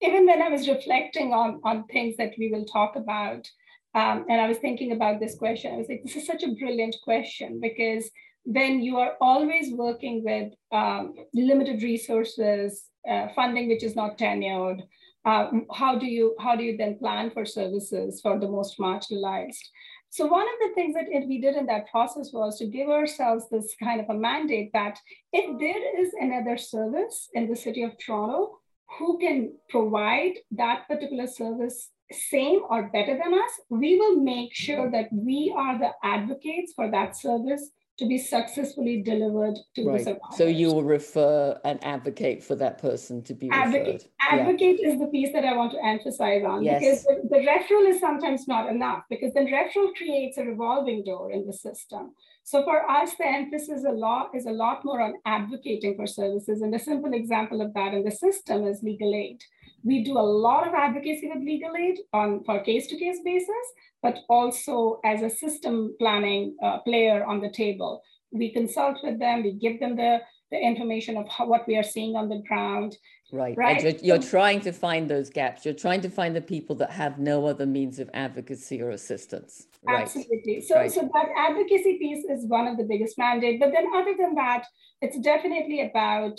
even 0.00 0.26
when 0.26 0.42
I 0.42 0.48
was 0.48 0.68
reflecting 0.68 1.32
on, 1.32 1.60
on 1.64 1.84
things 1.84 2.16
that 2.16 2.32
we 2.38 2.50
will 2.50 2.64
talk 2.64 2.96
about, 2.96 3.48
um, 3.94 4.24
and 4.28 4.40
I 4.40 4.48
was 4.48 4.58
thinking 4.58 4.92
about 4.92 5.20
this 5.20 5.36
question, 5.36 5.74
I 5.74 5.76
was 5.76 5.88
like, 5.88 6.02
this 6.02 6.16
is 6.16 6.26
such 6.26 6.42
a 6.42 6.54
brilliant 6.54 6.96
question 7.04 7.60
because 7.60 8.10
then 8.44 8.82
you 8.82 8.98
are 8.98 9.14
always 9.20 9.72
working 9.72 10.22
with 10.24 10.52
um, 10.72 11.14
limited 11.32 11.82
resources, 11.82 12.84
uh, 13.08 13.28
funding 13.34 13.68
which 13.68 13.82
is 13.82 13.96
not 13.96 14.18
tenured. 14.18 14.82
Uh, 15.24 15.50
how 15.72 15.96
do 15.96 16.06
you 16.06 16.34
how 16.40 16.56
do 16.56 16.64
you 16.64 16.76
then 16.76 16.98
plan 16.98 17.30
for 17.30 17.44
services 17.44 18.20
for 18.20 18.40
the 18.40 18.48
most 18.48 18.78
marginalized? 18.78 19.64
So 20.10 20.26
one 20.26 20.42
of 20.42 20.68
the 20.68 20.74
things 20.74 20.94
that 20.94 21.06
we 21.26 21.40
did 21.40 21.56
in 21.56 21.64
that 21.66 21.90
process 21.90 22.32
was 22.32 22.58
to 22.58 22.66
give 22.66 22.90
ourselves 22.90 23.48
this 23.48 23.74
kind 23.82 23.98
of 23.98 24.10
a 24.10 24.18
mandate 24.18 24.70
that 24.74 24.98
if 25.32 25.58
there 25.58 26.04
is 26.04 26.12
another 26.20 26.58
service 26.58 27.30
in 27.32 27.48
the 27.48 27.56
city 27.56 27.82
of 27.82 27.96
Toronto 27.96 28.58
who 28.98 29.18
can 29.18 29.54
provide 29.70 30.34
that 30.50 30.86
particular 30.86 31.26
service 31.26 31.88
same 32.10 32.60
or 32.68 32.90
better 32.90 33.16
than 33.16 33.32
us, 33.32 33.52
we 33.70 33.96
will 33.96 34.16
make 34.20 34.52
sure 34.52 34.90
that 34.90 35.08
we 35.12 35.50
are 35.56 35.78
the 35.78 35.92
advocates 36.04 36.74
for 36.74 36.90
that 36.90 37.16
service 37.16 37.70
to 37.98 38.06
be 38.06 38.18
successfully 38.18 39.02
delivered 39.02 39.56
to 39.74 39.84
right. 39.84 39.98
the 39.98 40.04
survivors. 40.04 40.36
So 40.36 40.46
you 40.46 40.68
will 40.68 40.82
refer 40.82 41.58
and 41.64 41.82
advocate 41.84 42.42
for 42.42 42.54
that 42.56 42.78
person 42.78 43.22
to 43.24 43.34
be 43.34 43.50
advocate, 43.50 44.08
referred. 44.20 44.40
Advocate 44.40 44.80
yeah. 44.80 44.88
is 44.88 44.98
the 44.98 45.06
piece 45.08 45.32
that 45.32 45.44
I 45.44 45.54
want 45.54 45.72
to 45.72 45.84
emphasize 45.84 46.42
on 46.44 46.64
yes. 46.64 46.80
because 46.80 47.04
the, 47.04 47.28
the 47.28 47.46
referral 47.46 47.88
is 47.88 48.00
sometimes 48.00 48.48
not 48.48 48.70
enough 48.70 49.02
because 49.10 49.34
the 49.34 49.40
referral 49.40 49.94
creates 49.94 50.38
a 50.38 50.44
revolving 50.44 51.04
door 51.04 51.30
in 51.30 51.46
the 51.46 51.52
system. 51.52 52.12
So 52.44 52.64
for 52.64 52.90
us, 52.90 53.14
the 53.18 53.26
emphasis 53.26 53.84
a 53.84 53.92
lot 53.92 54.30
is 54.34 54.46
a 54.46 54.50
lot 54.50 54.84
more 54.84 55.00
on 55.00 55.14
advocating 55.26 55.94
for 55.94 56.06
services. 56.06 56.62
And 56.62 56.74
a 56.74 56.78
simple 56.78 57.12
example 57.12 57.60
of 57.60 57.72
that 57.74 57.94
in 57.94 58.04
the 58.04 58.10
system 58.10 58.66
is 58.66 58.82
legal 58.82 59.14
aid. 59.14 59.42
We 59.84 60.04
do 60.04 60.18
a 60.18 60.20
lot 60.20 60.66
of 60.66 60.74
advocacy 60.74 61.30
with 61.32 61.44
legal 61.44 61.74
aid 61.76 61.98
on 62.12 62.44
for 62.44 62.60
case-to-case 62.60 63.20
basis, 63.24 63.66
but 64.02 64.18
also 64.28 65.00
as 65.04 65.22
a 65.22 65.30
system 65.30 65.94
planning 65.98 66.56
uh, 66.62 66.78
player 66.80 67.24
on 67.24 67.40
the 67.40 67.50
table. 67.50 68.02
We 68.30 68.52
consult 68.52 68.98
with 69.02 69.18
them, 69.18 69.42
we 69.42 69.52
give 69.52 69.80
them 69.80 69.96
the, 69.96 70.20
the 70.50 70.58
information 70.58 71.16
of 71.16 71.28
how, 71.28 71.46
what 71.46 71.66
we 71.66 71.76
are 71.76 71.82
seeing 71.82 72.16
on 72.16 72.28
the 72.28 72.42
ground. 72.48 72.96
Right. 73.32 73.56
right. 73.56 73.82
You're, 73.82 73.92
you're, 74.02 74.18
trying 74.22 74.60
to 74.60 74.72
find 74.72 75.08
those 75.08 75.30
gaps. 75.30 75.64
You're 75.64 75.74
trying 75.74 76.02
to 76.02 76.10
find 76.10 76.36
the 76.36 76.42
people 76.42 76.76
that 76.76 76.90
have 76.90 77.18
no 77.18 77.46
other 77.46 77.64
means 77.64 77.98
of 77.98 78.10
advocacy 78.12 78.82
or 78.82 78.90
assistance. 78.90 79.68
Right. 79.82 80.02
Absolutely. 80.02 80.60
So, 80.60 80.76
right. 80.76 80.92
so 80.92 81.00
that 81.00 81.26
advocacy 81.36 81.96
piece 81.98 82.26
is 82.26 82.46
one 82.46 82.66
of 82.66 82.76
the 82.76 82.84
biggest 82.84 83.16
mandate. 83.16 83.58
But 83.58 83.72
then 83.72 83.86
other 83.94 84.14
than 84.18 84.34
that, 84.34 84.66
it's 85.00 85.18
definitely 85.18 85.80
about 85.88 86.38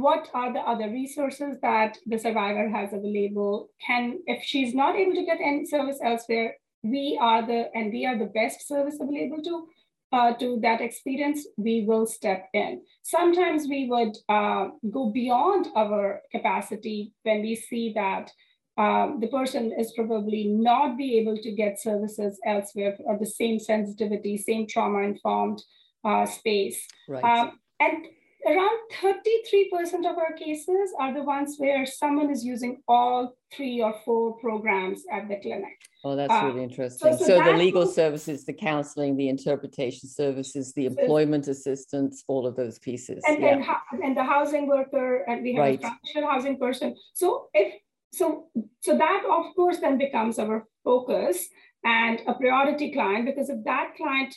what 0.00 0.30
are 0.32 0.52
the 0.52 0.60
other 0.60 0.88
resources 0.88 1.58
that 1.60 1.98
the 2.06 2.18
survivor 2.18 2.68
has 2.68 2.94
available. 2.94 3.68
Can, 3.86 4.20
if 4.26 4.42
she's 4.42 4.74
not 4.74 4.96
able 4.96 5.14
to 5.14 5.24
get 5.24 5.38
any 5.38 5.66
service 5.66 5.98
elsewhere, 6.02 6.56
we 6.82 7.18
are 7.20 7.46
the 7.46 7.70
and 7.74 7.92
we 7.92 8.06
are 8.06 8.18
the 8.18 8.32
best 8.40 8.66
service 8.66 8.96
available 9.00 9.42
to 9.42 9.68
uh, 10.12 10.34
to 10.34 10.58
that 10.60 10.80
experience, 10.80 11.46
we 11.56 11.84
will 11.86 12.06
step 12.06 12.48
in. 12.52 12.82
Sometimes 13.02 13.66
we 13.66 13.88
would 13.88 14.16
uh, 14.28 14.68
go 14.90 15.10
beyond 15.10 15.68
our 15.74 16.20
capacity 16.30 17.12
when 17.22 17.40
we 17.40 17.54
see 17.54 17.92
that 17.94 18.30
um, 18.76 19.18
the 19.20 19.28
person 19.28 19.72
is 19.78 19.92
probably 19.92 20.48
not 20.48 20.98
be 20.98 21.18
able 21.18 21.36
to 21.36 21.52
get 21.52 21.80
services 21.80 22.38
elsewhere 22.46 22.96
or 23.00 23.18
the 23.18 23.26
same 23.26 23.58
sensitivity, 23.58 24.36
same 24.36 24.66
trauma 24.66 25.00
informed 25.00 25.62
uh, 26.04 26.26
space. 26.26 26.86
Right. 27.08 27.24
Um, 27.24 27.58
and 27.80 28.06
around 28.46 28.78
33% 29.00 30.10
of 30.10 30.18
our 30.18 30.32
cases 30.32 30.92
are 30.98 31.14
the 31.14 31.22
ones 31.22 31.56
where 31.58 31.86
someone 31.86 32.30
is 32.30 32.44
using 32.44 32.82
all 32.88 33.36
three 33.54 33.80
or 33.82 33.94
four 34.04 34.36
programs 34.38 35.02
at 35.10 35.28
the 35.28 35.36
clinic. 35.36 35.78
Oh, 36.04 36.16
that's 36.16 36.32
uh, 36.32 36.46
really 36.46 36.64
interesting. 36.64 37.12
So, 37.12 37.18
so, 37.18 37.26
so 37.26 37.44
the 37.44 37.52
legal 37.52 37.86
services, 37.86 38.44
the 38.44 38.52
counseling, 38.52 39.16
the 39.16 39.28
interpretation 39.28 40.08
services, 40.08 40.72
the 40.72 40.86
employment 40.86 41.46
assistance, 41.48 42.24
all 42.26 42.46
of 42.46 42.56
those 42.56 42.78
pieces. 42.78 43.22
And, 43.26 43.42
yeah. 43.42 43.78
and, 43.92 44.02
and 44.02 44.16
the 44.16 44.24
housing 44.24 44.66
worker, 44.66 45.24
and 45.28 45.42
we 45.42 45.54
have 45.54 45.62
right. 45.62 45.78
a 45.78 45.82
transitional 45.82 46.30
housing 46.30 46.58
person. 46.58 46.96
So 47.14 47.48
if 47.54 47.74
so, 48.12 48.48
so 48.80 48.98
that 48.98 49.22
of 49.24 49.54
course 49.56 49.78
then 49.78 49.96
becomes 49.96 50.38
our 50.38 50.66
focus 50.84 51.48
and 51.84 52.20
a 52.26 52.34
priority 52.34 52.92
client 52.92 53.24
because 53.24 53.48
if 53.48 53.64
that 53.64 53.94
client 53.96 54.34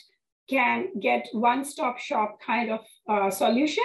can 0.48 0.88
get 1.00 1.26
one-stop 1.32 1.98
shop 1.98 2.38
kind 2.40 2.70
of 2.70 2.80
uh, 3.08 3.30
solution 3.30 3.84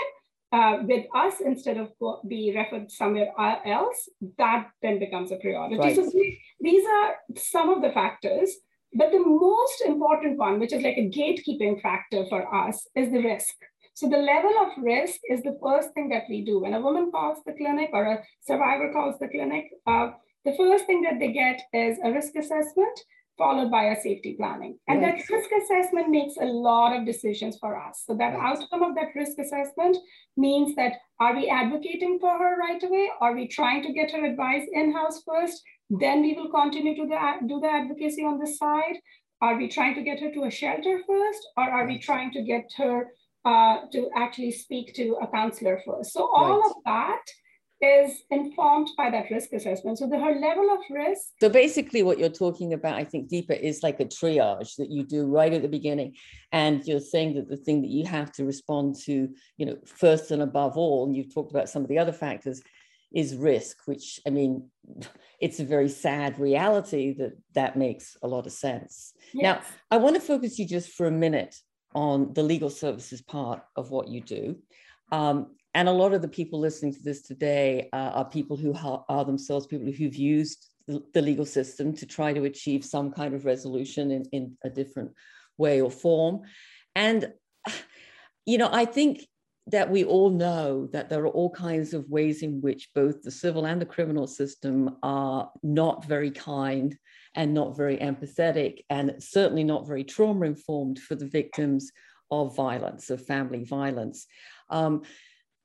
uh, 0.52 0.78
with 0.84 1.06
us 1.16 1.36
instead 1.40 1.78
of 1.78 1.90
be 2.28 2.54
referred 2.56 2.92
somewhere 2.92 3.32
else, 3.66 4.10
that 4.38 4.68
then 4.82 5.00
becomes 5.00 5.32
a 5.32 5.38
priority. 5.38 5.78
Right. 5.78 5.96
So 5.96 6.12
these 6.60 6.86
are 6.86 7.16
some 7.38 7.70
of 7.70 7.82
the 7.82 7.92
factors, 7.92 8.56
but 8.94 9.12
the 9.12 9.20
most 9.20 9.82
important 9.86 10.38
one, 10.38 10.60
which 10.60 10.74
is 10.74 10.84
like 10.84 10.98
a 10.98 11.10
gatekeeping 11.10 11.82
factor 11.82 12.26
for 12.28 12.54
us, 12.54 12.88
is 12.96 13.12
the 13.12 13.24
risk. 13.24 13.56
So 13.94 14.10
the 14.10 14.18
level 14.18 14.54
of 14.62 14.84
risk 14.84 15.20
is 15.30 15.42
the 15.44 15.58
first 15.62 15.94
thing 15.94 16.10
that 16.10 16.24
we 16.30 16.44
do. 16.44 16.60
When 16.62 16.74
a 16.74 16.82
woman 16.82 17.12
calls 17.12 17.40
the 17.46 17.54
clinic 17.54 17.90
or 17.94 18.06
a 18.06 18.24
survivor 18.42 18.92
calls 18.92 19.20
the 19.20 19.28
clinic, 19.28 19.66
uh, 19.88 20.12
the 20.44 20.56
first 20.58 20.86
thing 20.86 21.02
that 21.04 21.20
they 21.20 21.32
get 21.32 21.62
is 21.74 21.98
a 22.04 22.12
risk 22.12 22.36
assessment 22.36 23.00
followed 23.42 23.72
by 23.72 23.86
a 23.86 24.00
safety 24.00 24.36
planning. 24.40 24.78
And 24.88 25.02
right. 25.02 25.18
that 25.18 25.36
risk 25.36 25.50
assessment 25.62 26.10
makes 26.10 26.36
a 26.40 26.46
lot 26.46 26.96
of 26.96 27.08
decisions 27.12 27.58
for 27.62 27.72
us. 27.86 28.04
So 28.06 28.16
that 28.18 28.36
right. 28.36 28.46
outcome 28.48 28.84
of 28.88 28.94
that 28.98 29.16
risk 29.16 29.40
assessment 29.46 29.98
means 30.38 30.76
that 30.76 30.94
are 31.20 31.36
we 31.36 31.50
advocating 31.62 32.20
for 32.20 32.34
her 32.42 32.54
right 32.66 32.84
away? 32.84 33.08
Are 33.20 33.34
we 33.40 33.48
trying 33.48 33.82
to 33.84 33.94
get 33.94 34.12
her 34.12 34.24
advice 34.32 34.66
in-house 34.72 35.24
first? 35.28 35.58
Then 35.90 36.22
we 36.22 36.34
will 36.38 36.52
continue 36.52 36.96
to 36.96 37.08
the, 37.08 37.48
do 37.48 37.60
the 37.60 37.72
advocacy 37.80 38.24
on 38.24 38.38
the 38.38 38.52
side. 38.62 38.98
Are 39.42 39.58
we 39.58 39.68
trying 39.68 39.96
to 39.96 40.04
get 40.04 40.20
her 40.20 40.32
to 40.32 40.44
a 40.44 40.52
shelter 40.52 41.02
first? 41.08 41.42
Or 41.58 41.64
are 41.64 41.88
we 41.88 41.98
trying 41.98 42.32
to 42.34 42.44
get 42.44 42.66
her 42.78 43.08
uh, 43.44 43.78
to 43.94 44.10
actually 44.16 44.52
speak 44.52 44.94
to 45.00 45.18
a 45.26 45.28
counselor 45.28 45.82
first? 45.86 46.14
So 46.14 46.30
all 46.32 46.60
right. 46.60 46.70
of 46.70 46.74
that 46.86 47.26
is 47.82 48.24
informed 48.30 48.90
by 48.96 49.10
that 49.10 49.26
risk 49.32 49.52
assessment. 49.54 49.98
So 49.98 50.08
the, 50.08 50.20
her 50.20 50.40
level 50.40 50.70
of 50.72 50.80
risk. 50.90 51.22
So 51.40 51.50
basically, 51.50 52.04
what 52.04 52.20
you're 52.20 52.30
talking 52.30 52.74
about, 52.74 52.96
I 52.96 53.04
think, 53.04 53.30
Deepa, 53.30 53.60
is 53.60 53.84
like 53.84 54.00
a 54.00 54.06
triage 54.06 54.76
that 54.78 54.90
you 54.90 55.04
do 55.04 55.26
right 55.26 55.54
at 55.54 55.62
the 55.62 55.68
beginning, 55.68 56.16
and 56.52 56.86
you're 56.86 57.00
saying 57.00 57.36
that 57.36 57.50
the 57.50 57.58
thing 57.58 57.82
that 57.82 57.90
you 57.90 58.06
have 58.06 58.32
to 58.34 58.46
respond 58.46 58.96
to, 59.06 59.30
you 59.58 59.66
know, 59.66 59.78
first 59.86 60.32
and 60.32 60.42
above 60.42 60.78
all, 60.78 61.06
and 61.06 61.16
you've 61.16 61.34
talked 61.34 61.52
about 61.52 61.70
some 61.70 61.82
of 61.82 61.90
the 61.90 61.98
other 61.98 62.14
factors, 62.14 62.62
is 63.14 63.36
risk. 63.36 63.78
Which 63.86 64.20
I 64.28 64.30
mean, 64.30 64.70
it's 65.42 65.60
a 65.60 65.66
very 65.66 65.90
sad 65.90 66.40
reality 66.40 67.14
that 67.18 67.34
that 67.56 67.78
makes 67.78 68.16
a 68.22 68.28
lot 68.28 68.46
of 68.46 68.52
sense. 68.52 69.14
Yes. 69.34 69.44
Now, 69.44 69.62
I 69.90 69.98
want 69.98 70.16
to 70.16 70.22
focus 70.22 70.60
you 70.60 70.68
just 70.68 70.90
for 70.90 71.08
a 71.08 71.12
minute 71.12 71.56
on 71.94 72.34
the 72.34 72.44
legal 72.44 72.70
services 72.70 73.22
part 73.22 73.62
of 73.76 73.92
what 73.92 74.08
you 74.08 74.22
do. 74.22 74.58
Um, 75.12 75.48
and 75.74 75.88
a 75.88 75.92
lot 75.92 76.14
of 76.14 76.22
the 76.22 76.28
people 76.28 76.60
listening 76.60 76.94
to 76.94 77.02
this 77.02 77.22
today 77.22 77.90
uh, 77.94 78.12
are 78.14 78.26
people 78.26 78.58
who 78.58 78.74
ha- 78.74 79.04
are 79.08 79.26
themselves 79.26 79.68
people 79.68 79.92
who've 79.92 80.16
used 80.16 80.70
the, 80.88 81.04
the, 81.14 81.22
legal 81.22 81.46
system 81.46 81.94
to 81.94 82.06
try 82.06 82.34
to 82.34 82.44
achieve 82.44 82.84
some 82.84 83.12
kind 83.12 83.34
of 83.34 83.46
resolution 83.46 84.12
in, 84.12 84.26
in 84.32 84.58
a 84.64 84.70
different 84.70 85.12
way 85.58 85.80
or 85.80 85.92
form. 85.92 86.42
And, 86.96 87.32
you 88.46 88.58
know, 88.58 88.70
I 88.72 88.86
think 88.86 89.26
that 89.68 89.90
we 89.90 90.04
all 90.04 90.30
know 90.30 90.88
that 90.88 91.10
there 91.10 91.22
are 91.22 91.28
all 91.28 91.52
kinds 91.52 91.94
of 91.94 92.10
ways 92.10 92.42
in 92.42 92.60
which 92.62 92.90
both 92.94 93.22
the 93.22 93.32
civil 93.32 93.66
and 93.66 93.80
the 93.80 93.86
criminal 93.86 94.28
system 94.28 94.98
are 95.04 95.52
not 95.64 96.04
very 96.06 96.32
kind 96.32 96.98
and 97.36 97.54
not 97.54 97.78
very 97.78 97.98
empathetic 97.98 98.80
and 98.90 99.16
certainly 99.20 99.64
not 99.64 99.88
very 99.88 100.04
trauma 100.04 100.46
informed 100.46 101.00
for 101.00 101.16
the 101.16 101.28
victims 101.28 101.92
of 102.32 102.56
violence, 102.56 103.10
of 103.10 103.26
family 103.26 103.64
violence. 103.64 104.26
Um, 104.70 105.04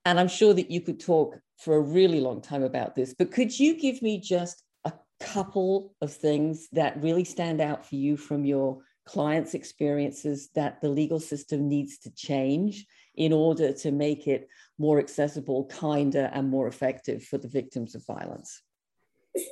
and 0.06 0.20
I'm 0.20 0.28
sure 0.28 0.54
that 0.54 0.70
you 0.70 0.80
could 0.80 1.00
talk 1.00 1.36
for 1.58 1.74
a 1.74 1.80
really 1.80 2.20
long 2.20 2.40
time 2.40 2.62
about 2.62 2.94
this, 2.94 3.12
but 3.18 3.32
could 3.32 3.58
you 3.58 3.78
give 3.78 4.00
me 4.02 4.20
just 4.20 4.62
a 4.84 4.92
couple 5.18 5.96
of 6.00 6.12
things 6.12 6.68
that 6.72 7.02
really 7.02 7.24
stand 7.24 7.60
out 7.60 7.84
for 7.84 7.96
you 7.96 8.16
from 8.16 8.44
your 8.44 8.78
clients' 9.04 9.54
experiences 9.54 10.48
that 10.54 10.80
the 10.80 10.88
legal 10.88 11.18
system 11.18 11.68
needs 11.68 11.98
to 11.98 12.14
change 12.14 12.86
in 13.16 13.32
order 13.32 13.72
to 13.72 13.90
make 13.90 14.28
it 14.28 14.48
more 14.78 15.00
accessible, 15.00 15.64
kinder, 15.64 16.30
and 16.32 16.48
more 16.48 16.68
effective 16.68 17.24
for 17.24 17.38
the 17.38 17.48
victims 17.48 17.96
of 17.96 18.06
violence? 18.06 18.62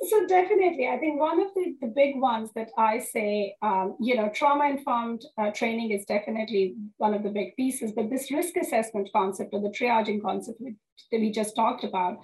So 0.09 0.25
definitely, 0.27 0.87
I 0.87 0.97
think 0.97 1.19
one 1.19 1.41
of 1.41 1.53
the, 1.53 1.75
the 1.81 1.87
big 1.87 2.17
ones 2.17 2.49
that 2.55 2.69
I 2.77 2.99
say, 2.99 3.55
um, 3.61 3.95
you 3.99 4.15
know, 4.15 4.29
trauma-informed 4.33 5.23
uh, 5.37 5.51
training 5.51 5.91
is 5.91 6.05
definitely 6.05 6.75
one 6.97 7.13
of 7.13 7.23
the 7.23 7.29
big 7.29 7.55
pieces, 7.55 7.91
but 7.91 8.09
this 8.09 8.31
risk 8.31 8.55
assessment 8.57 9.09
concept 9.13 9.53
or 9.53 9.61
the 9.61 9.69
triaging 9.69 10.21
concept 10.21 10.61
that 11.11 11.19
we 11.19 11.31
just 11.31 11.55
talked 11.55 11.83
about, 11.83 12.17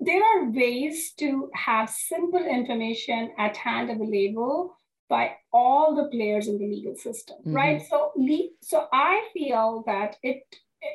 there 0.00 0.22
are 0.22 0.50
ways 0.50 1.12
to 1.18 1.50
have 1.54 1.88
simple 1.88 2.44
information 2.44 3.32
at 3.38 3.56
hand 3.56 3.90
available 3.90 4.76
by 5.08 5.32
all 5.52 5.94
the 5.94 6.08
players 6.08 6.48
in 6.48 6.58
the 6.58 6.66
legal 6.66 6.96
system, 6.96 7.36
mm-hmm. 7.40 7.54
right? 7.54 7.82
So, 7.88 8.12
so 8.62 8.86
I 8.92 9.28
feel 9.32 9.84
that 9.86 10.16
it 10.22 10.42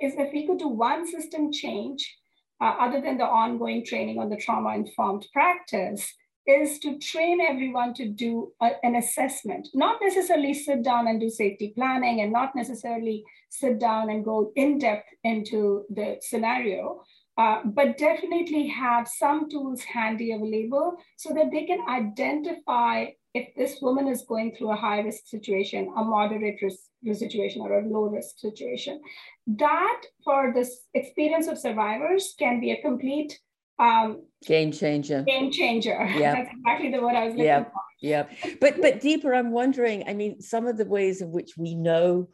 is 0.02 0.14
if 0.18 0.34
we 0.34 0.46
could 0.46 0.60
do 0.60 0.68
one 0.68 1.08
system 1.08 1.52
change 1.52 2.19
uh, 2.62 2.76
other 2.80 3.02
than 3.02 3.18
the 3.18 3.26
ongoing 3.26 3.86
training 3.86 4.20
on 4.20 4.30
the 4.30 4.38
trauma 4.38 4.76
informed 4.76 5.26
practice, 5.34 6.14
is 6.46 6.80
to 6.80 6.98
train 6.98 7.40
everyone 7.42 7.94
to 7.94 8.08
do 8.08 8.52
a, 8.62 8.72
an 8.84 8.96
assessment, 8.96 9.70
not 9.74 10.00
necessarily 10.02 10.54
sit 10.54 10.84
down 10.84 11.08
and 11.08 11.20
do 11.20 11.30
safety 11.30 11.72
planning 11.76 12.22
and 12.22 12.32
not 12.32 12.56
necessarily 12.56 13.24
sit 13.50 13.80
down 13.80 14.10
and 14.10 14.26
go 14.26 14.52
in 14.56 14.80
depth 14.80 15.10
into 15.24 15.84
the 15.90 16.18
scenario, 16.22 17.04
uh, 17.38 17.62
but 17.66 17.98
definitely 17.98 18.68
have 18.68 19.08
some 19.08 19.50
tools 19.50 19.84
handy 19.84 20.32
available 20.32 20.98
so 21.18 21.34
that 21.34 21.52
they 21.52 21.66
can 21.66 21.80
identify 21.88 23.06
if 23.34 23.54
this 23.56 23.80
woman 23.82 24.08
is 24.08 24.26
going 24.28 24.56
through 24.56 24.72
a 24.72 24.76
high 24.76 25.00
risk 25.02 25.28
situation, 25.28 25.94
a 25.96 26.04
moderate 26.04 26.60
risk 26.62 26.89
situation, 27.14 27.62
or 27.62 27.80
a 27.80 27.88
low 27.88 28.04
risk 28.04 28.40
situation. 28.40 29.02
That, 29.48 30.02
for 30.24 30.52
this 30.54 30.86
experience 30.94 31.48
of 31.48 31.58
survivors, 31.58 32.36
can 32.38 32.60
be 32.60 32.72
a 32.72 32.82
complete 32.82 33.40
um, 33.80 34.24
game 34.46 34.72
changer. 34.72 35.24
Game 35.24 35.52
changer. 35.52 36.06
Yeah, 36.18 36.36
that's 36.36 36.52
exactly 36.54 36.92
the 36.92 37.02
word 37.02 37.16
I 37.16 37.26
was 37.26 37.34
looking 37.34 37.46
yeah. 37.46 37.64
for. 37.64 37.82
Yeah, 38.02 38.26
but 38.62 38.82
but 38.82 39.02
Deepa, 39.02 39.38
I'm 39.38 39.52
wondering. 39.52 40.04
I 40.08 40.14
mean, 40.14 40.42
some 40.42 40.68
of 40.68 40.78
the 40.78 40.86
ways 40.86 41.22
in 41.22 41.32
which 41.32 41.52
we 41.58 41.76
know 41.76 42.30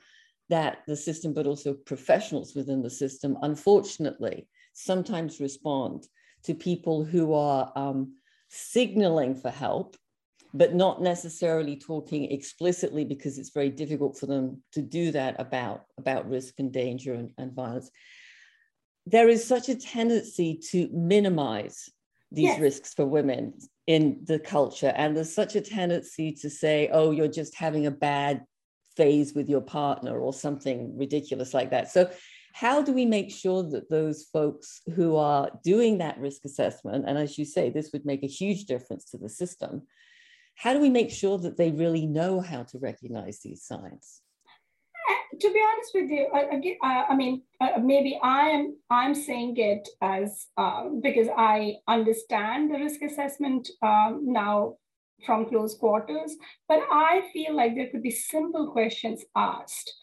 that 0.49 0.79
the 0.87 0.95
system, 0.95 1.33
but 1.33 1.47
also 1.47 1.73
professionals 1.73 2.55
within 2.55 2.81
the 2.81 2.89
system, 2.89 3.37
unfortunately, 3.41 4.47
sometimes 4.73 5.39
respond 5.39 6.07
to 6.43 6.53
people 6.53 7.03
who 7.03 7.33
are 7.33 7.71
um, 7.75 8.15
signaling 8.49 9.35
for 9.35 9.49
help, 9.49 9.97
but 10.55 10.73
not 10.73 11.01
necessarily 11.01 11.75
talking 11.75 12.31
explicitly 12.31 13.03
because 13.03 13.37
it's 13.37 13.49
very 13.49 13.69
difficult 13.69 14.17
for 14.17 14.25
them 14.25 14.63
to 14.71 14.81
do 14.81 15.11
that 15.11 15.35
about, 15.37 15.83
about 15.97 16.29
risk 16.29 16.55
and 16.59 16.71
danger 16.71 17.13
and, 17.13 17.31
and 17.37 17.53
violence. 17.53 17.91
There 19.05 19.27
is 19.27 19.45
such 19.45 19.67
a 19.67 19.75
tendency 19.75 20.59
to 20.71 20.89
minimize 20.93 21.89
these 22.31 22.45
yes. 22.45 22.59
risks 22.59 22.93
for 22.93 23.05
women 23.05 23.53
in 23.85 24.21
the 24.23 24.39
culture. 24.39 24.93
And 24.95 25.15
there's 25.15 25.33
such 25.33 25.55
a 25.57 25.61
tendency 25.61 26.31
to 26.41 26.49
say, 26.49 26.89
oh, 26.91 27.11
you're 27.11 27.27
just 27.27 27.53
having 27.53 27.85
a 27.85 27.91
bad 27.91 28.45
phase 28.95 29.33
with 29.33 29.49
your 29.49 29.61
partner 29.61 30.17
or 30.17 30.33
something 30.33 30.97
ridiculous 30.97 31.53
like 31.53 31.71
that. 31.71 31.91
So, 31.91 32.09
how 32.53 32.81
do 32.81 32.93
we 32.93 33.05
make 33.05 33.29
sure 33.31 33.63
that 33.63 33.89
those 33.89 34.29
folks 34.31 34.81
who 34.95 35.17
are 35.17 35.51
doing 35.65 35.97
that 35.97 36.17
risk 36.17 36.45
assessment, 36.45 37.03
and 37.05 37.17
as 37.17 37.37
you 37.37 37.43
say, 37.43 37.69
this 37.69 37.89
would 37.91 38.05
make 38.05 38.23
a 38.23 38.27
huge 38.27 38.63
difference 38.63 39.03
to 39.11 39.17
the 39.17 39.27
system, 39.27 39.81
how 40.55 40.73
do 40.73 40.79
we 40.79 40.89
make 40.89 41.11
sure 41.11 41.37
that 41.39 41.57
they 41.57 41.71
really 41.71 42.05
know 42.05 42.39
how 42.39 42.63
to 42.63 42.79
recognize 42.79 43.39
these 43.39 43.63
signs? 43.63 44.21
to 45.39 45.51
be 45.51 45.61
honest 45.61 45.91
with 45.93 46.09
you, 46.09 46.27
again, 46.51 46.77
uh, 46.83 47.03
I 47.09 47.15
mean, 47.15 47.43
uh, 47.59 47.79
maybe 47.81 48.19
I 48.21 48.49
am 48.49 48.77
I'm 48.89 49.13
saying 49.13 49.55
it 49.57 49.87
as 50.01 50.47
uh, 50.57 50.85
because 51.01 51.27
I 51.35 51.75
understand 51.87 52.73
the 52.73 52.79
risk 52.79 53.01
assessment 53.01 53.69
um, 53.81 54.21
now 54.23 54.75
from 55.25 55.45
close 55.45 55.75
quarters, 55.75 56.35
but 56.67 56.79
I 56.91 57.29
feel 57.33 57.55
like 57.55 57.75
there 57.75 57.89
could 57.89 58.03
be 58.03 58.11
simple 58.11 58.71
questions 58.71 59.23
asked, 59.35 59.93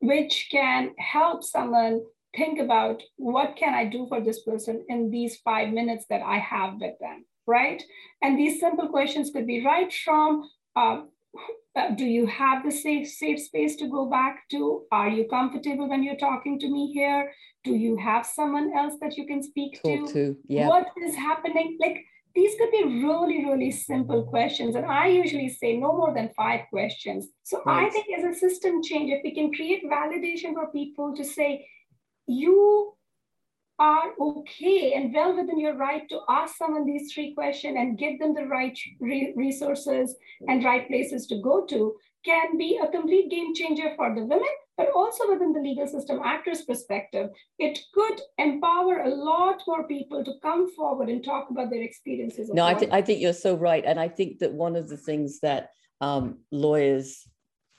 which 0.00 0.48
can 0.50 0.94
help 0.98 1.42
someone 1.42 2.02
think 2.36 2.60
about 2.60 3.02
what 3.16 3.56
can 3.56 3.74
I 3.74 3.84
do 3.84 4.06
for 4.08 4.20
this 4.20 4.42
person 4.42 4.84
in 4.88 5.10
these 5.10 5.36
five 5.38 5.70
minutes 5.70 6.04
that 6.10 6.22
I 6.22 6.38
have 6.38 6.74
with 6.80 6.98
them, 7.00 7.24
right? 7.48 7.82
And 8.22 8.38
these 8.38 8.60
simple 8.60 8.88
questions 8.88 9.30
could 9.30 9.46
be 9.46 9.64
right 9.64 9.92
from 9.92 10.48
uh, 10.76 11.02
uh, 11.76 11.90
do 11.90 12.04
you 12.04 12.26
have 12.26 12.64
the 12.64 12.70
safe 12.70 13.08
safe 13.08 13.40
space 13.40 13.76
to 13.76 13.88
go 13.88 14.06
back 14.06 14.48
to 14.50 14.82
are 14.90 15.08
you 15.08 15.26
comfortable 15.28 15.88
when 15.88 16.02
you're 16.02 16.16
talking 16.16 16.58
to 16.58 16.68
me 16.68 16.90
here 16.92 17.30
do 17.62 17.74
you 17.74 17.96
have 17.96 18.26
someone 18.26 18.72
else 18.76 18.94
that 19.00 19.16
you 19.16 19.26
can 19.26 19.42
speak 19.42 19.80
Talk 19.82 20.06
to, 20.08 20.12
to 20.12 20.36
yeah. 20.48 20.68
what 20.68 20.86
is 21.06 21.14
happening 21.14 21.76
like 21.80 21.98
these 22.34 22.54
could 22.58 22.70
be 22.70 22.84
really 23.04 23.44
really 23.44 23.70
simple 23.70 24.24
questions 24.24 24.74
and 24.74 24.86
i 24.86 25.06
usually 25.06 25.48
say 25.48 25.76
no 25.76 25.92
more 25.96 26.12
than 26.14 26.30
five 26.36 26.62
questions 26.70 27.28
so 27.44 27.62
right. 27.64 27.86
i 27.86 27.90
think 27.90 28.06
as 28.18 28.24
a 28.24 28.38
system 28.38 28.82
change 28.82 29.10
if 29.10 29.20
we 29.22 29.34
can 29.34 29.52
create 29.52 29.84
validation 29.84 30.54
for 30.54 30.66
people 30.72 31.14
to 31.14 31.24
say 31.24 31.64
you 32.26 32.92
are 33.78 34.10
okay 34.20 34.94
and 34.94 35.14
well 35.14 35.36
within 35.36 35.58
your 35.58 35.76
right 35.76 36.08
to 36.08 36.20
ask 36.28 36.56
someone 36.56 36.84
these 36.84 37.12
three 37.12 37.34
questions 37.34 37.76
and 37.78 37.98
give 37.98 38.18
them 38.18 38.34
the 38.34 38.46
right 38.46 38.78
re- 39.00 39.32
resources 39.36 40.16
and 40.48 40.64
right 40.64 40.88
places 40.88 41.26
to 41.26 41.40
go 41.40 41.64
to 41.66 41.94
can 42.24 42.58
be 42.58 42.78
a 42.82 42.90
complete 42.90 43.30
game 43.30 43.54
changer 43.54 43.92
for 43.96 44.14
the 44.14 44.22
women, 44.22 44.48
but 44.76 44.90
also 44.94 45.28
within 45.28 45.52
the 45.52 45.60
legal 45.60 45.86
system 45.86 46.20
actors' 46.24 46.62
perspective. 46.62 47.30
It 47.58 47.78
could 47.94 48.20
empower 48.38 49.02
a 49.02 49.08
lot 49.08 49.62
more 49.66 49.86
people 49.86 50.24
to 50.24 50.32
come 50.42 50.70
forward 50.74 51.08
and 51.08 51.24
talk 51.24 51.48
about 51.50 51.70
their 51.70 51.82
experiences. 51.82 52.50
No, 52.52 52.66
I, 52.66 52.74
th- 52.74 52.92
I 52.92 53.02
think 53.02 53.20
you're 53.20 53.32
so 53.32 53.54
right. 53.54 53.84
And 53.84 53.98
I 54.00 54.08
think 54.08 54.40
that 54.40 54.52
one 54.52 54.76
of 54.76 54.88
the 54.88 54.96
things 54.96 55.40
that 55.40 55.70
um, 56.00 56.38
lawyers 56.50 57.26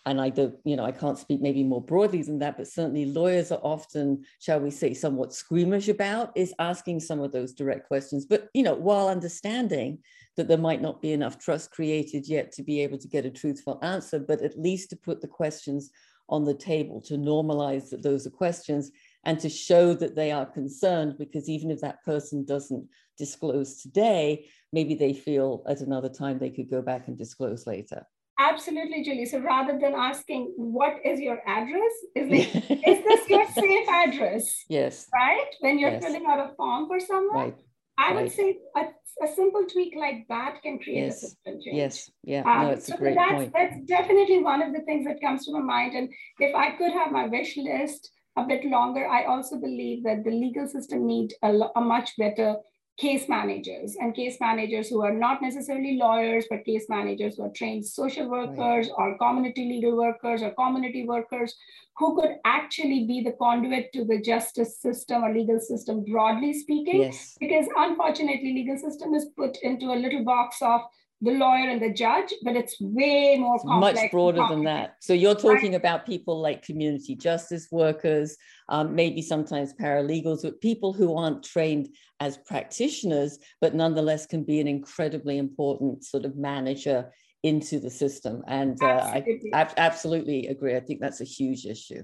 and 0.10 0.20
I 0.20 0.30
don't, 0.30 0.56
you 0.66 0.76
know, 0.76 0.86
I 0.86 0.92
can't 0.92 1.20
speak 1.20 1.40
maybe 1.40 1.64
more 1.64 1.82
broadly 1.82 2.24
than 2.24 2.40
that, 2.40 2.58
but 2.58 2.68
certainly 2.68 3.06
lawyers 3.06 3.52
are 3.52 3.62
often, 3.62 4.26
shall 4.40 4.60
we 4.60 4.72
say, 4.72 4.96
somewhat 4.96 5.34
squeamish 5.34 5.88
about 5.88 6.32
is 6.36 6.54
asking 6.58 7.02
some 7.02 7.20
of 7.20 7.32
those 7.32 7.54
direct 7.54 7.88
questions. 7.88 8.26
But, 8.26 8.50
you 8.56 8.64
know, 8.64 8.74
while 8.74 9.08
understanding 9.08 10.00
that 10.36 10.48
there 10.48 10.58
might 10.58 10.82
not 10.82 11.00
be 11.00 11.12
enough 11.12 11.38
trust 11.38 11.70
created 11.70 12.28
yet 12.28 12.52
to 12.54 12.64
be 12.64 12.82
able 12.82 12.98
to 12.98 13.08
get 13.08 13.26
a 13.26 13.30
truthful 13.30 13.78
answer, 13.84 14.18
but 14.20 14.42
at 14.42 14.58
least 14.58 14.90
to 14.90 14.96
put 14.96 15.22
the 15.22 15.28
questions 15.28 15.92
on 16.28 16.44
the 16.44 16.56
table, 16.56 17.02
to 17.02 17.14
normalize 17.16 17.90
that 17.90 18.02
those 18.02 18.26
are 18.26 18.32
questions 18.32 18.92
and 19.26 19.40
to 19.40 19.50
show 19.50 19.94
that 19.94 20.16
they 20.16 20.32
are 20.32 20.46
concerned, 20.46 21.18
because 21.20 21.48
even 21.48 21.70
if 21.70 21.82
that 21.82 22.04
person 22.04 22.46
doesn't 22.46 22.88
disclose 23.16 23.82
today, 23.82 24.48
maybe 24.74 24.96
they 24.96 25.14
feel 25.14 25.64
at 25.68 25.82
another 25.82 26.10
time 26.10 26.40
they 26.40 26.50
could 26.50 26.70
go 26.70 26.82
back 26.82 27.08
and 27.08 27.18
disclose 27.18 27.68
later. 27.68 28.04
Absolutely, 28.40 29.04
Julie. 29.04 29.26
So 29.26 29.40
rather 29.40 29.78
than 29.78 29.94
asking 29.94 30.54
what 30.56 30.96
is 31.04 31.20
your 31.20 31.40
address, 31.46 31.92
is, 32.16 32.30
like, 32.30 32.56
is 32.88 33.04
this 33.04 33.30
your 33.30 33.46
safe 33.48 33.90
address? 33.90 34.64
Yes. 34.70 35.08
Right? 35.14 35.50
When 35.60 35.78
you're 35.78 35.92
yes. 35.92 36.04
filling 36.04 36.26
out 36.26 36.40
a 36.40 36.56
form 36.56 36.88
for 36.88 37.02
someone, 37.02 37.36
right. 37.36 37.56
I 37.98 38.14
right. 38.14 38.24
would 38.24 38.32
say 38.32 38.58
a, 38.78 38.86
a, 39.24 39.28
simple 39.36 39.66
tweak 39.66 39.94
like 40.00 40.26
that 40.30 40.62
can 40.64 40.80
create 40.80 41.04
yes. 41.04 41.18
a 41.18 41.20
system 41.28 41.60
change. 41.62 41.76
Yes. 41.76 42.12
Yeah. 42.24 42.44
Um, 42.50 42.68
no, 42.68 42.70
it's 42.72 42.88
so 42.88 42.96
a 42.96 42.98
great 42.98 43.16
that's, 43.16 43.34
point. 43.34 43.54
That's 43.54 43.76
definitely 43.86 44.42
one 44.42 44.62
of 44.62 44.72
the 44.74 44.82
things 44.84 45.06
that 45.06 45.20
comes 45.20 45.46
to 45.46 45.52
my 45.52 45.60
mind. 45.60 45.96
And 45.96 46.10
if 46.40 46.56
I 46.56 46.72
could 46.78 46.94
have 46.94 47.12
my 47.12 47.28
wish 47.28 47.58
list 47.58 48.10
a 48.38 48.46
bit 48.46 48.64
longer, 48.64 49.06
I 49.06 49.26
also 49.26 49.60
believe 49.60 50.06
that 50.06 50.24
the 50.24 50.32
legal 50.32 50.66
system 50.66 51.06
need 51.06 51.34
a, 51.44 51.52
a 51.76 51.82
much 51.82 52.12
better 52.18 52.56
case 53.00 53.30
managers 53.30 53.96
and 54.00 54.14
case 54.14 54.38
managers 54.42 54.90
who 54.90 55.02
are 55.02 55.14
not 55.14 55.42
necessarily 55.42 55.96
lawyers, 55.98 56.46
but 56.50 56.66
case 56.66 56.88
managers 56.90 57.38
who 57.38 57.44
are 57.44 57.52
trained 57.52 57.86
social 57.86 58.30
workers 58.30 58.88
right. 58.88 58.92
or 58.98 59.18
community 59.18 59.66
legal 59.66 59.96
workers 59.96 60.42
or 60.42 60.52
community 60.52 61.06
workers 61.08 61.56
who 61.98 62.16
could 62.20 62.36
actually 62.46 63.06
be 63.06 63.22
the 63.22 63.34
conduit 63.34 63.92
to 63.94 64.06
the 64.06 64.22
justice 64.22 64.80
system 64.80 65.24
or 65.24 65.34
legal 65.34 65.60
system, 65.60 66.04
broadly 66.06 66.54
speaking. 66.54 67.02
Yes. 67.02 67.36
Because 67.40 67.68
unfortunately, 67.78 68.54
legal 68.54 68.78
system 68.78 69.14
is 69.14 69.28
put 69.38 69.58
into 69.64 69.88
a 69.88 70.02
little 70.04 70.24
box 70.24 70.58
of 70.62 70.82
the 71.22 71.32
lawyer 71.32 71.70
and 71.70 71.82
the 71.82 71.92
judge, 71.92 72.34
but 72.44 72.56
it's 72.56 72.80
way 72.80 73.36
more 73.38 73.56
it's 73.56 73.66
complex. 73.66 74.02
Much 74.02 74.12
broader 74.12 74.46
than 74.50 74.64
that. 74.64 74.96
So 75.02 75.14
you're 75.14 75.36
talking 75.36 75.72
right. 75.72 75.80
about 75.80 76.06
people 76.06 76.40
like 76.40 76.64
community 76.64 77.16
justice 77.16 77.68
workers, 77.72 78.38
um, 78.70 78.96
maybe 78.96 79.22
sometimes 79.22 79.74
paralegals, 79.74 80.44
but 80.44 80.62
people 80.62 80.94
who 80.94 81.18
aren't 81.18 81.44
trained 81.44 81.90
as 82.22 82.38
practitioners, 82.38 83.38
but 83.60 83.76
nonetheless 83.76 84.26
can 84.26 84.44
be 84.44 84.62
an 84.62 84.68
incredibly 84.68 85.38
important 85.38 86.06
sort 86.06 86.24
of 86.24 86.38
manager 86.38 87.12
into 87.44 87.80
the 87.80 87.90
system. 87.90 88.42
And 88.48 88.82
uh, 88.82 88.86
I, 88.86 89.40
I 89.54 89.70
absolutely 89.78 90.48
agree. 90.48 90.76
I 90.76 90.80
think 90.80 91.02
that's 91.02 91.22
a 91.22 91.26
huge 91.26 91.66
issue. 91.66 92.04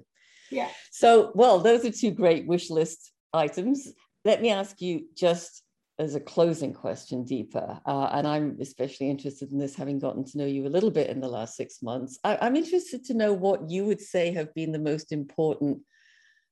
Yeah. 0.52 0.70
So, 0.92 1.32
well, 1.36 1.60
those 1.60 1.86
are 1.86 1.92
two 1.92 2.12
great 2.12 2.48
wish 2.48 2.70
list 2.70 3.12
items. 3.34 3.88
Let 4.24 4.42
me 4.42 4.50
ask 4.50 4.82
you 4.82 5.06
just 5.16 5.64
as 5.98 6.16
a 6.16 6.20
closing 6.20 6.74
question, 6.74 7.24
Deepa, 7.24 7.80
uh, 7.86 8.10
and 8.12 8.28
I'm 8.28 8.58
especially 8.60 9.10
interested 9.10 9.52
in 9.52 9.58
this, 9.58 9.76
having 9.76 10.00
gotten 10.00 10.26
to 10.26 10.38
know 10.38 10.46
you 10.46 10.68
a 10.68 10.70
little 10.70 10.92
bit 10.92 11.10
in 11.10 11.22
the 11.22 11.30
last 11.30 11.56
six 11.56 11.82
months. 11.82 12.20
I, 12.24 12.38
I'm 12.42 12.56
interested 12.56 13.06
to 13.06 13.14
know 13.14 13.32
what 13.32 13.70
you 13.70 13.86
would 13.86 14.02
say 14.02 14.32
have 14.32 14.54
been 14.54 14.72
the 14.72 14.80
most 14.80 15.12
important 15.12 15.80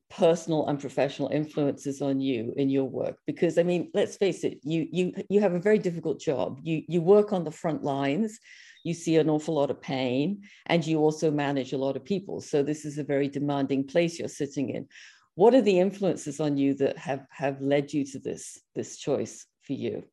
personal 0.09 0.67
and 0.67 0.79
professional 0.79 1.29
influences 1.29 2.01
on 2.01 2.21
you 2.21 2.53
in 2.55 2.69
your 2.69 2.85
work. 2.85 3.17
Because 3.25 3.57
i 3.57 3.63
mean 3.63 3.89
let's 3.93 4.15
face 4.15 4.43
it 4.43 4.59
you 4.63 4.87
you 4.91 5.11
you 5.29 5.39
have 5.39 5.53
a 5.53 5.59
very 5.59 5.79
difficult 5.79 6.19
job. 6.19 6.59
You 6.61 6.83
you 6.87 7.01
work 7.01 7.33
on 7.33 7.43
the 7.43 7.51
front 7.51 7.83
lines. 7.83 8.39
You 8.83 8.93
see 8.93 9.15
an 9.15 9.29
awful 9.29 9.55
lot 9.55 9.71
of 9.71 9.81
pain 9.81 10.43
and 10.65 10.85
you 10.85 10.99
also 10.99 11.31
manage 11.31 11.71
a 11.71 11.77
lot 11.77 11.95
of 11.95 12.03
people. 12.03 12.41
So 12.41 12.61
this 12.61 12.83
is 12.83 12.97
a 12.97 13.03
very 13.03 13.29
demanding 13.29 13.87
place 13.87 14.19
you're 14.19 14.27
sitting 14.27 14.69
in 14.69 14.87
what 15.35 15.53
are 15.53 15.61
the 15.61 15.79
influences 15.79 16.39
on 16.39 16.57
you 16.57 16.73
that 16.75 16.97
have 16.97 17.25
have 17.31 17.61
led 17.61 17.93
you 17.93 18.05
to 18.05 18.19
this 18.19 18.59
this 18.75 18.97
choice 18.97 19.45
for 19.61 19.73
you? 19.73 20.03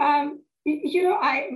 Um, 0.00 0.42
you 0.64 1.02
know 1.02 1.14
i 1.14 1.48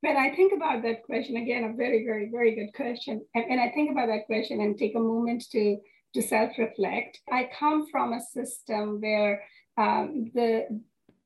when 0.00 0.16
i 0.16 0.34
think 0.34 0.52
about 0.52 0.82
that 0.82 1.04
question 1.04 1.36
again 1.36 1.64
a 1.64 1.72
very 1.72 2.04
very 2.04 2.28
very 2.30 2.54
good 2.54 2.72
question. 2.74 3.24
And, 3.34 3.44
and 3.50 3.60
i 3.60 3.70
think 3.70 3.90
about 3.90 4.08
that 4.08 4.26
question 4.26 4.60
and 4.60 4.76
take 4.76 4.94
a 4.94 5.00
moment 5.00 5.44
to 5.52 5.78
to 6.14 6.22
self-reflect. 6.22 7.20
I 7.30 7.50
come 7.58 7.86
from 7.90 8.12
a 8.12 8.20
system 8.20 9.00
where 9.00 9.42
um, 9.76 10.30
the 10.34 10.66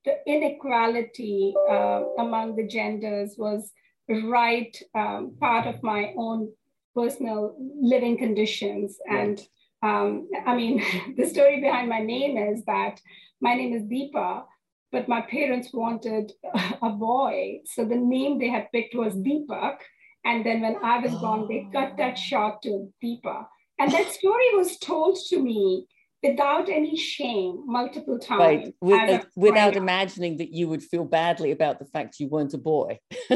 the 0.04 0.16
inequality 0.26 1.54
uh, 1.68 2.04
among 2.18 2.56
the 2.56 2.66
genders 2.66 3.34
was 3.36 3.70
right 4.08 4.74
um, 4.94 5.36
part 5.38 5.66
of 5.66 5.82
my 5.82 6.14
own 6.16 6.50
personal 6.94 7.54
living 7.58 8.16
conditions. 8.16 8.96
And 9.06 9.38
um, 9.82 10.28
I 10.46 10.56
mean, 10.56 10.82
the 11.16 11.26
story 11.26 11.60
behind 11.60 11.88
my 11.88 12.00
name 12.00 12.36
is 12.36 12.64
that 12.64 13.00
my 13.40 13.54
name 13.54 13.72
is 13.74 13.82
Deepa, 13.82 14.42
but 14.90 15.08
my 15.08 15.20
parents 15.22 15.72
wanted 15.72 16.32
a 16.82 16.90
boy. 16.90 17.60
So 17.66 17.84
the 17.84 17.96
name 17.96 18.38
they 18.38 18.48
had 18.48 18.70
picked 18.72 18.94
was 18.94 19.14
Deepak. 19.14 19.76
And 20.24 20.44
then 20.44 20.60
when 20.60 20.76
I 20.82 20.98
was 20.98 21.14
born, 21.14 21.46
they 21.48 21.68
cut 21.72 21.96
that 21.96 22.18
short 22.18 22.60
to 22.62 22.92
Deepa. 23.02 23.46
And 23.78 23.92
that 23.92 24.10
story 24.10 24.54
was 24.54 24.76
told 24.78 25.16
to 25.28 25.40
me 25.40 25.86
without 26.22 26.68
any 26.68 26.96
shame 26.96 27.62
multiple 27.66 28.18
times. 28.18 28.40
Right, 28.40 28.74
With, 28.80 29.10
uh, 29.10 29.24
without 29.36 29.76
imagining 29.76 30.38
that 30.38 30.52
you 30.52 30.68
would 30.68 30.82
feel 30.82 31.04
badly 31.04 31.52
about 31.52 31.78
the 31.78 31.84
fact 31.84 32.18
you 32.18 32.28
weren't 32.28 32.54
a 32.54 32.58
boy. 32.58 32.98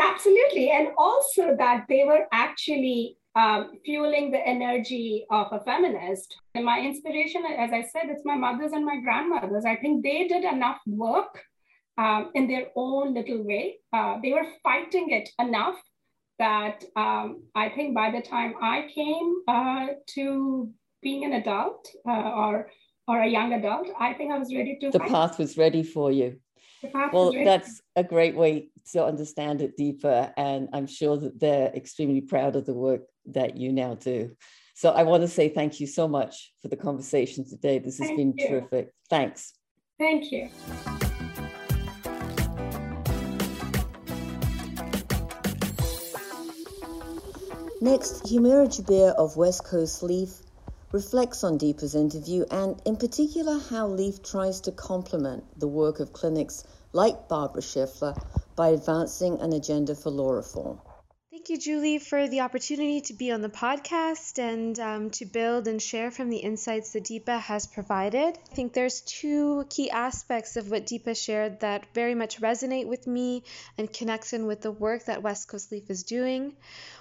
Absolutely. 0.00 0.70
And 0.70 0.88
also 0.96 1.56
that 1.58 1.86
they 1.88 2.04
were 2.04 2.26
actually 2.32 3.16
um, 3.38 3.70
fueling 3.84 4.30
the 4.32 4.44
energy 4.54 5.24
of 5.30 5.46
a 5.52 5.60
feminist. 5.60 6.36
And 6.54 6.64
my 6.64 6.80
inspiration, 6.80 7.42
as 7.56 7.70
I 7.72 7.82
said, 7.82 8.06
it's 8.06 8.24
my 8.24 8.34
mothers 8.34 8.72
and 8.72 8.84
my 8.84 8.98
grandmothers. 9.00 9.64
I 9.64 9.76
think 9.76 10.02
they 10.02 10.26
did 10.26 10.44
enough 10.44 10.80
work 10.86 11.40
um, 11.96 12.30
in 12.34 12.48
their 12.48 12.66
own 12.74 13.14
little 13.14 13.44
way. 13.44 13.76
Uh, 13.92 14.16
they 14.22 14.32
were 14.32 14.46
fighting 14.62 15.10
it 15.10 15.28
enough 15.38 15.76
that 16.40 16.84
um, 16.96 17.42
I 17.54 17.68
think 17.68 17.94
by 17.94 18.10
the 18.10 18.22
time 18.22 18.54
I 18.60 18.88
came 18.92 19.42
uh, 19.46 19.86
to 20.14 20.70
being 21.02 21.24
an 21.24 21.34
adult 21.34 21.88
uh, 22.08 22.30
or 22.42 22.70
or 23.06 23.22
a 23.22 23.26
young 23.26 23.54
adult, 23.54 23.88
I 23.98 24.12
think 24.14 24.32
I 24.32 24.38
was 24.38 24.54
ready 24.54 24.76
to. 24.80 24.90
The 24.90 25.00
path 25.00 25.38
was 25.38 25.56
ready 25.56 25.82
for 25.82 26.12
you. 26.12 26.38
Well, 27.12 27.32
that's 27.32 27.80
a 27.96 28.04
great 28.04 28.36
way 28.36 28.68
to 28.92 29.04
understand 29.04 29.62
it 29.62 29.76
Deepa, 29.78 30.32
and 30.36 30.68
I'm 30.72 30.86
sure 30.86 31.16
that 31.16 31.38
they're 31.40 31.68
extremely 31.74 32.20
proud 32.20 32.56
of 32.56 32.66
the 32.66 32.74
work 32.74 33.02
that 33.26 33.56
you 33.56 33.72
now 33.72 33.94
do. 33.94 34.36
So 34.74 34.90
I 34.90 35.02
want 35.02 35.22
to 35.22 35.28
say 35.28 35.48
thank 35.48 35.80
you 35.80 35.86
so 35.86 36.06
much 36.06 36.52
for 36.62 36.68
the 36.68 36.76
conversation 36.76 37.48
today. 37.48 37.78
This 37.78 37.98
has 37.98 38.08
thank 38.08 38.18
been 38.18 38.34
you. 38.36 38.48
terrific. 38.48 38.92
Thanks. 39.10 39.54
Thank 39.98 40.30
you. 40.30 40.48
Next, 47.80 48.24
Humira 48.24 48.66
Jabir 48.66 49.14
of 49.14 49.36
West 49.36 49.64
Coast 49.64 50.02
Leaf 50.02 50.30
reflects 50.92 51.44
on 51.44 51.58
Deepa's 51.58 51.94
interview 51.94 52.44
and, 52.50 52.80
in 52.84 52.96
particular, 52.96 53.58
how 53.70 53.86
Leaf 53.86 54.22
tries 54.22 54.60
to 54.62 54.72
complement 54.72 55.44
the 55.60 55.68
work 55.68 56.00
of 56.00 56.12
clinics 56.12 56.64
like 56.92 57.28
Barbara 57.28 57.62
Schlifer 57.62 58.14
by 58.58 58.70
advancing 58.70 59.40
an 59.40 59.52
agenda 59.52 59.94
for 59.94 60.10
law 60.10 60.32
reform. 60.32 60.80
Thank 61.30 61.50
you, 61.50 61.58
Julie, 61.58 62.00
for 62.00 62.26
the 62.26 62.40
opportunity 62.40 63.00
to 63.02 63.14
be 63.14 63.30
on 63.30 63.40
the 63.40 63.48
podcast 63.48 64.40
and 64.40 64.76
um, 64.80 65.10
to 65.10 65.24
build 65.24 65.68
and 65.68 65.80
share 65.80 66.10
from 66.10 66.30
the 66.30 66.38
insights 66.38 66.92
that 66.92 67.04
Deepa 67.04 67.38
has 67.38 67.66
provided. 67.66 68.36
I 68.36 68.54
think 68.54 68.72
there's 68.72 69.02
two 69.02 69.64
key 69.70 69.88
aspects 69.88 70.56
of 70.56 70.68
what 70.72 70.86
Deepa 70.86 71.16
shared 71.16 71.60
that 71.60 71.86
very 71.94 72.16
much 72.16 72.40
resonate 72.40 72.88
with 72.88 73.06
me 73.06 73.44
and 73.78 73.92
connect 73.92 74.32
in 74.32 74.46
with 74.46 74.62
the 74.62 74.72
work 74.72 75.04
that 75.04 75.22
West 75.22 75.46
Coast 75.46 75.70
Leaf 75.70 75.88
is 75.88 76.02
doing. 76.02 76.56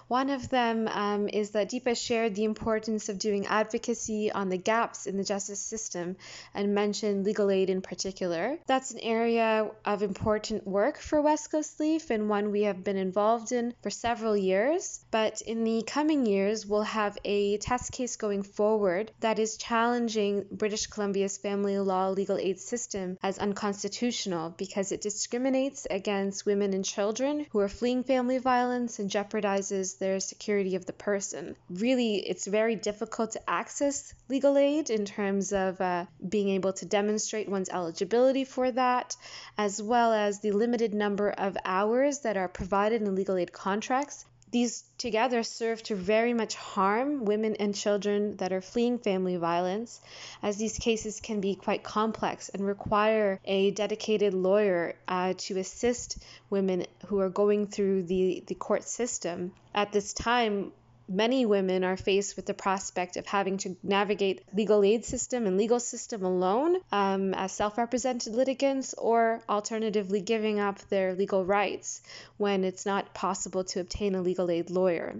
One 0.07 0.29
of 0.29 0.47
them 0.47 0.87
um, 0.87 1.27
is 1.27 1.49
that 1.51 1.69
Deepa 1.69 1.97
shared 1.97 2.33
the 2.33 2.45
importance 2.45 3.09
of 3.09 3.19
doing 3.19 3.45
advocacy 3.45 4.31
on 4.31 4.47
the 4.47 4.57
gaps 4.57 5.05
in 5.05 5.17
the 5.17 5.23
justice 5.23 5.59
system 5.59 6.15
and 6.53 6.73
mentioned 6.73 7.25
legal 7.25 7.51
aid 7.51 7.69
in 7.69 7.81
particular. 7.81 8.57
That's 8.67 8.91
an 8.91 8.99
area 8.99 9.69
of 9.83 10.03
important 10.03 10.65
work 10.65 10.97
for 10.97 11.21
West 11.21 11.51
Coast 11.51 11.77
Leaf 11.81 12.09
and 12.09 12.29
one 12.29 12.51
we 12.51 12.63
have 12.63 12.85
been 12.85 12.95
involved 12.95 13.51
in 13.51 13.73
for 13.83 13.89
several 13.89 14.37
years. 14.37 15.03
But 15.11 15.41
in 15.41 15.65
the 15.65 15.83
coming 15.85 16.25
years, 16.25 16.65
we'll 16.65 16.83
have 16.83 17.17
a 17.25 17.57
test 17.57 17.91
case 17.91 18.15
going 18.15 18.43
forward 18.43 19.11
that 19.19 19.39
is 19.39 19.57
challenging 19.57 20.45
British 20.51 20.87
Columbia's 20.87 21.37
family 21.37 21.77
law 21.79 22.09
legal 22.09 22.37
aid 22.37 22.61
system 22.61 23.17
as 23.21 23.39
unconstitutional 23.39 24.55
because 24.57 24.93
it 24.93 25.01
discriminates 25.01 25.85
against 25.89 26.45
women 26.45 26.73
and 26.73 26.85
children 26.85 27.45
who 27.51 27.59
are 27.59 27.67
fleeing 27.67 28.05
family 28.05 28.37
violence 28.37 28.99
and 28.99 29.09
jeopardizes 29.09 29.96
their 29.99 30.19
security 30.19 30.75
of 30.75 30.85
the 30.85 30.93
person. 30.93 31.55
Really, 31.69 32.15
it's 32.15 32.45
very 32.45 32.75
difficult 32.75 33.31
to 33.31 33.49
access 33.49 34.13
legal 34.29 34.57
aid 34.57 34.89
in 34.89 35.05
terms 35.05 35.53
of 35.53 35.81
uh, 35.81 36.05
being 36.27 36.49
able 36.49 36.73
to 36.73 36.85
demonstrate 36.85 37.49
one's 37.49 37.69
eligibility 37.69 38.43
for 38.43 38.71
that, 38.71 39.15
as 39.57 39.81
well 39.81 40.13
as 40.13 40.39
the 40.39 40.51
limited 40.51 40.93
number 40.93 41.29
of 41.31 41.57
hours 41.65 42.19
that 42.19 42.37
are 42.37 42.47
provided 42.47 43.01
in 43.01 43.15
legal 43.15 43.37
aid 43.37 43.51
contracts 43.51 44.25
these 44.51 44.83
together 44.97 45.43
serve 45.43 45.83
to 45.83 45.95
very 45.95 46.33
much 46.33 46.55
harm 46.55 47.25
women 47.25 47.55
and 47.59 47.75
children 47.75 48.37
that 48.37 48.53
are 48.53 48.61
fleeing 48.61 48.97
family 48.97 49.35
violence, 49.35 49.99
as 50.41 50.57
these 50.57 50.77
cases 50.77 51.19
can 51.19 51.41
be 51.41 51.55
quite 51.55 51.83
complex 51.83 52.49
and 52.49 52.65
require 52.65 53.39
a 53.45 53.71
dedicated 53.71 54.33
lawyer 54.33 54.95
uh, 55.07 55.33
to 55.37 55.57
assist 55.59 56.23
women 56.49 56.85
who 57.07 57.19
are 57.19 57.29
going 57.29 57.67
through 57.67 58.03
the, 58.03 58.43
the 58.47 58.55
court 58.55 58.83
system. 58.83 59.51
At 59.73 59.91
this 59.91 60.13
time, 60.13 60.71
many 61.07 61.45
women 61.45 61.83
are 61.83 61.97
faced 61.97 62.35
with 62.35 62.45
the 62.45 62.53
prospect 62.53 63.17
of 63.17 63.25
having 63.25 63.57
to 63.57 63.75
navigate 63.83 64.43
legal 64.53 64.83
aid 64.83 65.05
system 65.05 65.45
and 65.45 65.57
legal 65.57 65.79
system 65.79 66.23
alone 66.23 66.77
um, 66.91 67.33
as 67.33 67.51
self-represented 67.51 68.33
litigants 68.33 68.93
or 68.93 69.41
alternatively 69.47 70.21
giving 70.21 70.59
up 70.59 70.79
their 70.89 71.13
legal 71.13 71.45
rights 71.45 72.01
when 72.37 72.63
it's 72.63 72.85
not 72.85 73.13
possible 73.13 73.63
to 73.63 73.79
obtain 73.79 74.15
a 74.15 74.21
legal 74.21 74.49
aid 74.51 74.69
lawyer 74.69 75.15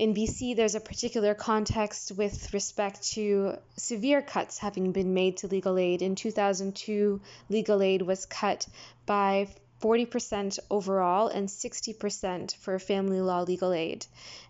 in 0.00 0.14
BC, 0.14 0.56
there's 0.56 0.74
a 0.74 0.80
particular 0.80 1.34
context 1.34 2.12
with 2.12 2.54
respect 2.54 3.02
to 3.12 3.58
severe 3.76 4.22
cuts 4.22 4.56
having 4.56 4.92
been 4.92 5.12
made 5.12 5.36
to 5.38 5.46
legal 5.46 5.76
aid. 5.76 6.00
In 6.00 6.14
2002, 6.14 7.20
legal 7.50 7.82
aid 7.82 8.00
was 8.00 8.24
cut 8.24 8.66
by 9.04 9.48
40% 9.80 10.58
overall 10.70 11.28
and 11.28 11.48
60% 11.48 12.56
for 12.56 12.78
family 12.78 13.20
law 13.20 13.42
legal 13.42 13.72
aid. 13.72 14.06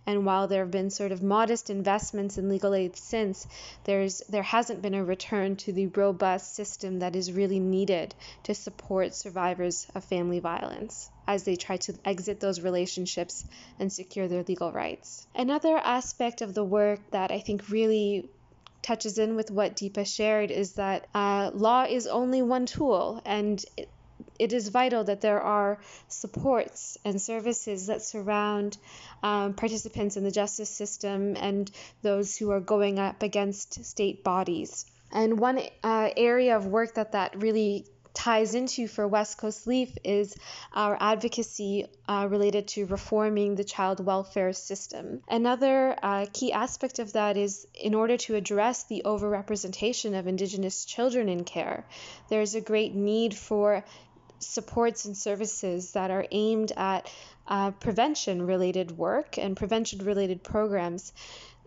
And 0.06 0.26
while 0.26 0.48
there 0.48 0.62
have 0.62 0.70
been 0.70 0.90
sort 0.90 1.12
of 1.12 1.22
modest 1.22 1.70
investments 1.70 2.36
in 2.36 2.48
legal 2.48 2.74
aid 2.74 2.96
since, 2.96 3.46
there's 3.84 4.22
there 4.28 4.42
hasn't 4.42 4.82
been 4.82 4.94
a 4.94 5.04
return 5.04 5.56
to 5.56 5.72
the 5.72 5.86
robust 5.88 6.54
system 6.54 6.98
that 6.98 7.14
is 7.14 7.32
really 7.32 7.60
needed 7.60 8.14
to 8.44 8.54
support 8.54 9.14
survivors 9.14 9.86
of 9.94 10.02
family 10.04 10.40
violence 10.40 11.10
as 11.26 11.44
they 11.44 11.54
try 11.54 11.76
to 11.76 11.94
exit 12.04 12.40
those 12.40 12.60
relationships 12.60 13.44
and 13.78 13.92
secure 13.92 14.26
their 14.26 14.42
legal 14.42 14.72
rights. 14.72 15.26
Another 15.34 15.76
aspect 15.76 16.42
of 16.42 16.54
the 16.54 16.64
work 16.64 16.98
that 17.12 17.30
I 17.30 17.38
think 17.38 17.70
really 17.70 18.28
touches 18.82 19.18
in 19.18 19.36
with 19.36 19.50
what 19.50 19.76
Deepa 19.76 20.06
shared 20.06 20.50
is 20.50 20.72
that 20.72 21.06
uh, 21.14 21.50
law 21.54 21.84
is 21.84 22.06
only 22.06 22.42
one 22.42 22.66
tool, 22.66 23.20
and 23.24 23.64
it 24.40 24.52
is 24.52 24.68
vital 24.68 25.04
that 25.04 25.20
there 25.20 25.40
are 25.40 25.78
supports 26.08 26.96
and 27.04 27.20
services 27.20 27.86
that 27.86 28.02
surround 28.02 28.78
um, 29.22 29.52
participants 29.54 30.16
in 30.16 30.24
the 30.24 30.30
justice 30.30 30.70
system 30.70 31.36
and 31.36 31.70
those 32.02 32.36
who 32.36 32.50
are 32.50 32.60
going 32.60 32.98
up 32.98 33.22
against 33.22 33.84
state 33.84 34.24
bodies. 34.24 34.86
And 35.12 35.38
one 35.38 35.60
uh, 35.82 36.10
area 36.16 36.56
of 36.56 36.66
work 36.66 36.94
that 36.94 37.12
that 37.12 37.42
really 37.42 37.86
ties 38.14 38.54
into 38.54 38.88
for 38.88 39.06
West 39.06 39.38
Coast 39.38 39.66
Leaf 39.66 39.96
is 40.04 40.36
our 40.72 40.96
advocacy 41.00 41.86
uh, 42.08 42.26
related 42.30 42.68
to 42.68 42.86
reforming 42.86 43.54
the 43.54 43.64
child 43.64 44.04
welfare 44.04 44.52
system. 44.52 45.22
Another 45.28 45.96
uh, 46.02 46.26
key 46.32 46.52
aspect 46.52 46.98
of 46.98 47.12
that 47.12 47.36
is 47.36 47.66
in 47.74 47.94
order 47.94 48.16
to 48.18 48.34
address 48.34 48.84
the 48.84 49.02
overrepresentation 49.04 50.18
of 50.18 50.26
Indigenous 50.26 50.84
children 50.84 51.28
in 51.28 51.44
care, 51.44 51.86
there's 52.28 52.54
a 52.54 52.60
great 52.60 52.94
need 52.94 53.34
for 53.34 53.84
supports 54.40 55.04
and 55.04 55.16
services 55.16 55.92
that 55.92 56.10
are 56.10 56.26
aimed 56.30 56.72
at 56.76 57.10
uh, 57.46 57.70
prevention 57.72 58.46
related 58.46 58.90
work 58.96 59.38
and 59.38 59.56
prevention 59.56 60.04
related 60.04 60.42
programs 60.42 61.12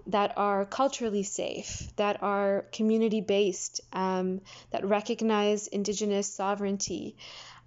that 0.07 0.33
are 0.37 0.65
culturally 0.65 1.23
safe, 1.23 1.87
that 1.95 2.21
are 2.21 2.65
community 2.71 3.21
based, 3.21 3.81
um, 3.93 4.41
that 4.71 4.85
recognize 4.85 5.67
Indigenous 5.67 6.27
sovereignty 6.27 7.15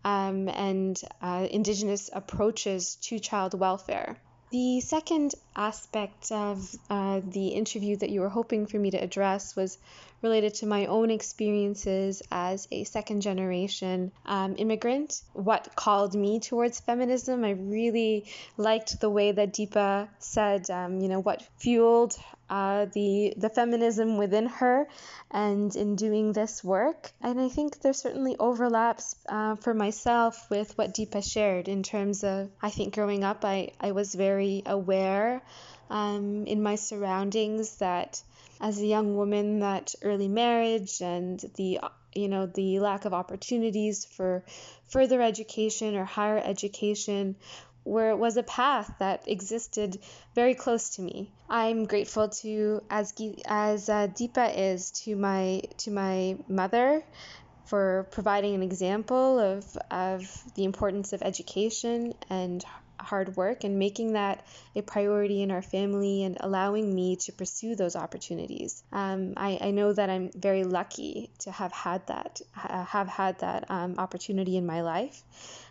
um, 0.05 0.49
and 0.49 1.01
uh, 1.23 1.47
Indigenous 1.51 2.11
approaches 2.12 2.97
to 2.97 3.19
child 3.19 3.59
welfare. 3.59 4.16
The 4.51 4.81
second 4.81 5.35
aspect 5.57 6.31
of 6.31 6.73
uh, 6.88 7.21
the 7.27 7.49
interview 7.49 7.97
that 7.97 8.11
you 8.11 8.21
were 8.21 8.29
hoping 8.29 8.66
for 8.66 8.79
me 8.79 8.92
to 8.92 8.97
address 8.99 9.57
was 9.57 9.77
related 10.27 10.55
to 10.55 10.67
my 10.67 10.87
own 10.87 11.11
experiences 11.11 12.23
as 12.31 12.67
a 12.73 12.85
second 12.85 13.21
generation 13.21 14.11
um, 14.25 14.57
immigrant. 14.59 15.23
What 15.33 15.65
called 15.77 16.15
me 16.15 16.41
towards 16.41 16.81
feminism, 16.81 17.45
I 17.45 17.51
really 17.79 18.27
liked 18.57 19.01
the 19.01 19.11
way 19.11 19.29
that 19.33 19.55
Deepa 19.55 20.09
said, 20.19 20.69
um, 20.71 21.01
you 21.01 21.09
know, 21.09 21.21
what 21.21 21.43
fueled 21.59 22.17
uh, 22.49 22.87
the 22.93 23.35
the 23.37 23.51
feminism 23.51 24.19
within 24.19 24.47
her, 24.47 24.89
and 25.31 25.75
in 25.75 25.97
doing 25.97 26.33
this 26.33 26.62
work. 26.62 27.11
And 27.21 27.41
I 27.41 27.49
think 27.49 27.81
there 27.81 27.93
certainly 27.93 28.37
overlaps 28.39 29.17
uh, 29.29 29.57
for 29.57 29.75
myself 29.75 30.49
with 30.51 30.77
what 30.79 30.95
Deepa 30.95 31.23
shared 31.33 31.69
in 31.69 31.83
terms 31.83 32.23
of 32.25 32.51
I 32.62 32.71
think 32.71 32.95
growing 32.95 33.25
up 33.25 33.45
I 33.45 33.73
I 33.81 33.93
was 33.93 34.15
very 34.15 34.62
aware 34.67 35.43
um, 35.91 36.47
in 36.47 36.62
my 36.62 36.77
surroundings 36.77 37.77
that 37.77 38.23
as 38.61 38.81
a 38.81 38.87
young 38.87 39.16
woman 39.16 39.61
that 39.61 39.95
early 40.03 40.29
marriage 40.29 41.01
and 41.01 41.40
the 41.57 41.81
you 42.14 42.29
know 42.29 42.47
the 42.47 42.81
lack 42.81 43.05
of 43.05 43.12
opportunities 43.12 44.05
for 44.05 44.45
further 44.87 45.21
education 45.21 45.97
or 45.97 46.05
higher 46.05 46.38
education 46.38 47.37
where 47.87 48.11
it 48.11 48.16
was 48.19 48.37
a 48.37 48.42
path 48.42 48.92
that 48.99 49.29
existed 49.29 49.97
very 50.35 50.55
close 50.55 50.97
to 50.97 51.03
me. 51.03 51.31
I'm 51.49 51.85
grateful 51.85 52.29
to 52.40 52.83
as 52.90 53.14
as 53.47 53.88
uh, 53.88 54.09
Deepa 54.09 54.53
is 54.57 54.90
to 55.03 55.14
my 55.14 55.62
to 55.79 55.92
my 55.92 56.37
mother 56.49 57.05
for 57.66 58.09
providing 58.11 58.57
an 58.57 58.62
example 58.62 59.38
of 59.38 59.79
of 59.90 60.21
the 60.57 60.64
importance 60.64 61.12
of 61.12 61.23
education 61.23 62.14
and 62.29 62.64
hard 62.99 63.37
work 63.37 63.65
and 63.65 63.79
making 63.79 64.13
that 64.13 64.47
a 64.75 64.83
priority 64.83 65.43
in 65.43 65.51
our 65.51 65.63
family 65.63 66.25
and 66.25 66.37
allowing 66.41 66.95
me 66.95 67.17
to 67.17 67.33
pursue 67.33 67.75
those 67.75 67.97
opportunities. 67.97 68.83
Um, 68.93 69.35
I, 69.37 69.59
I 69.61 69.71
know 69.71 69.93
that 69.93 70.11
I'm 70.11 70.31
very 70.35 70.65
lucky 70.65 71.31
to 71.41 71.51
have 71.51 71.73
had 71.73 72.07
that 72.09 72.41
have 72.53 73.09
had 73.09 73.39
that 73.41 73.71
um, 73.71 73.97
opportunity 73.99 74.57
in 74.57 74.67
my 74.67 74.83
life. 74.83 75.23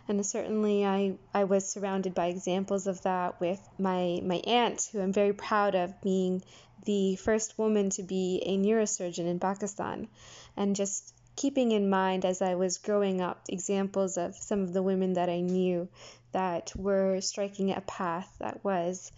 And 0.08 0.24
certainly 0.24 0.84
I, 0.84 1.14
I 1.34 1.44
was 1.44 1.68
surrounded 1.68 2.14
by 2.14 2.26
examples 2.26 2.86
of 2.86 3.02
that 3.02 3.40
with 3.40 3.60
my, 3.78 4.20
my 4.22 4.40
aunt, 4.46 4.88
who 4.92 5.00
I'm 5.00 5.12
very 5.12 5.32
proud 5.32 5.74
of 5.74 6.00
being 6.00 6.42
the 6.84 7.16
first 7.16 7.58
woman 7.58 7.90
to 7.90 8.02
be 8.02 8.42
a 8.46 8.56
neurosurgeon 8.56 9.26
in 9.26 9.40
Pakistan. 9.40 10.08
And 10.56 10.76
just 10.76 11.12
keeping 11.36 11.72
in 11.72 11.88
mind 11.90 12.24
as 12.24 12.42
I 12.42 12.54
was 12.54 12.78
growing 12.78 13.20
up 13.20 13.42
examples 13.48 14.16
of 14.16 14.34
some 14.34 14.62
of 14.62 14.72
the 14.72 14.82
women 14.82 15.12
that 15.12 15.28
I 15.28 15.40
knew 15.40 15.88
that 16.32 16.72
were 16.74 17.20
striking 17.20 17.70
a 17.70 17.80
path 17.82 18.34
that 18.40 18.64
was 18.64 19.12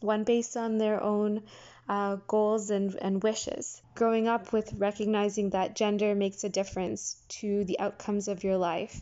one 0.00 0.24
based 0.24 0.56
on 0.56 0.78
their 0.78 1.02
own 1.02 1.42
uh, 1.88 2.16
goals 2.26 2.70
and, 2.70 2.94
and 3.00 3.22
wishes. 3.22 3.80
Growing 3.94 4.28
up 4.28 4.52
with 4.52 4.72
recognizing 4.74 5.50
that 5.50 5.74
gender 5.74 6.14
makes 6.14 6.44
a 6.44 6.48
difference 6.48 7.16
to 7.28 7.64
the 7.64 7.78
outcomes 7.80 8.28
of 8.28 8.44
your 8.44 8.58
life 8.58 9.00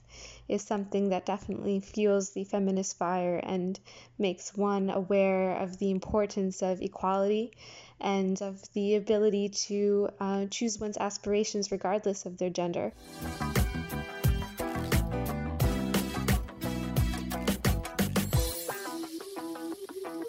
is 0.49 0.63
something 0.63 1.09
that 1.09 1.27
definitely 1.27 1.81
fuels 1.81 2.31
the 2.31 2.45
feminist 2.45 2.97
fire 2.97 3.41
and 3.43 3.79
makes 4.19 4.57
one 4.57 4.91
aware 4.91 5.57
of 5.57 5.79
the 5.79 5.91
importance 5.91 6.63
of 6.63 6.81
equality 6.81 7.53
and 8.01 8.41
of 8.43 8.63
the 8.73 8.95
ability 8.95 9.49
to 9.49 10.09
uh, 10.21 10.47
choose 10.47 10.79
one's 10.79 10.97
aspirations 10.99 11.71
regardless 11.71 12.27
of 12.27 12.39
their 12.39 12.51
gender. 12.51 12.93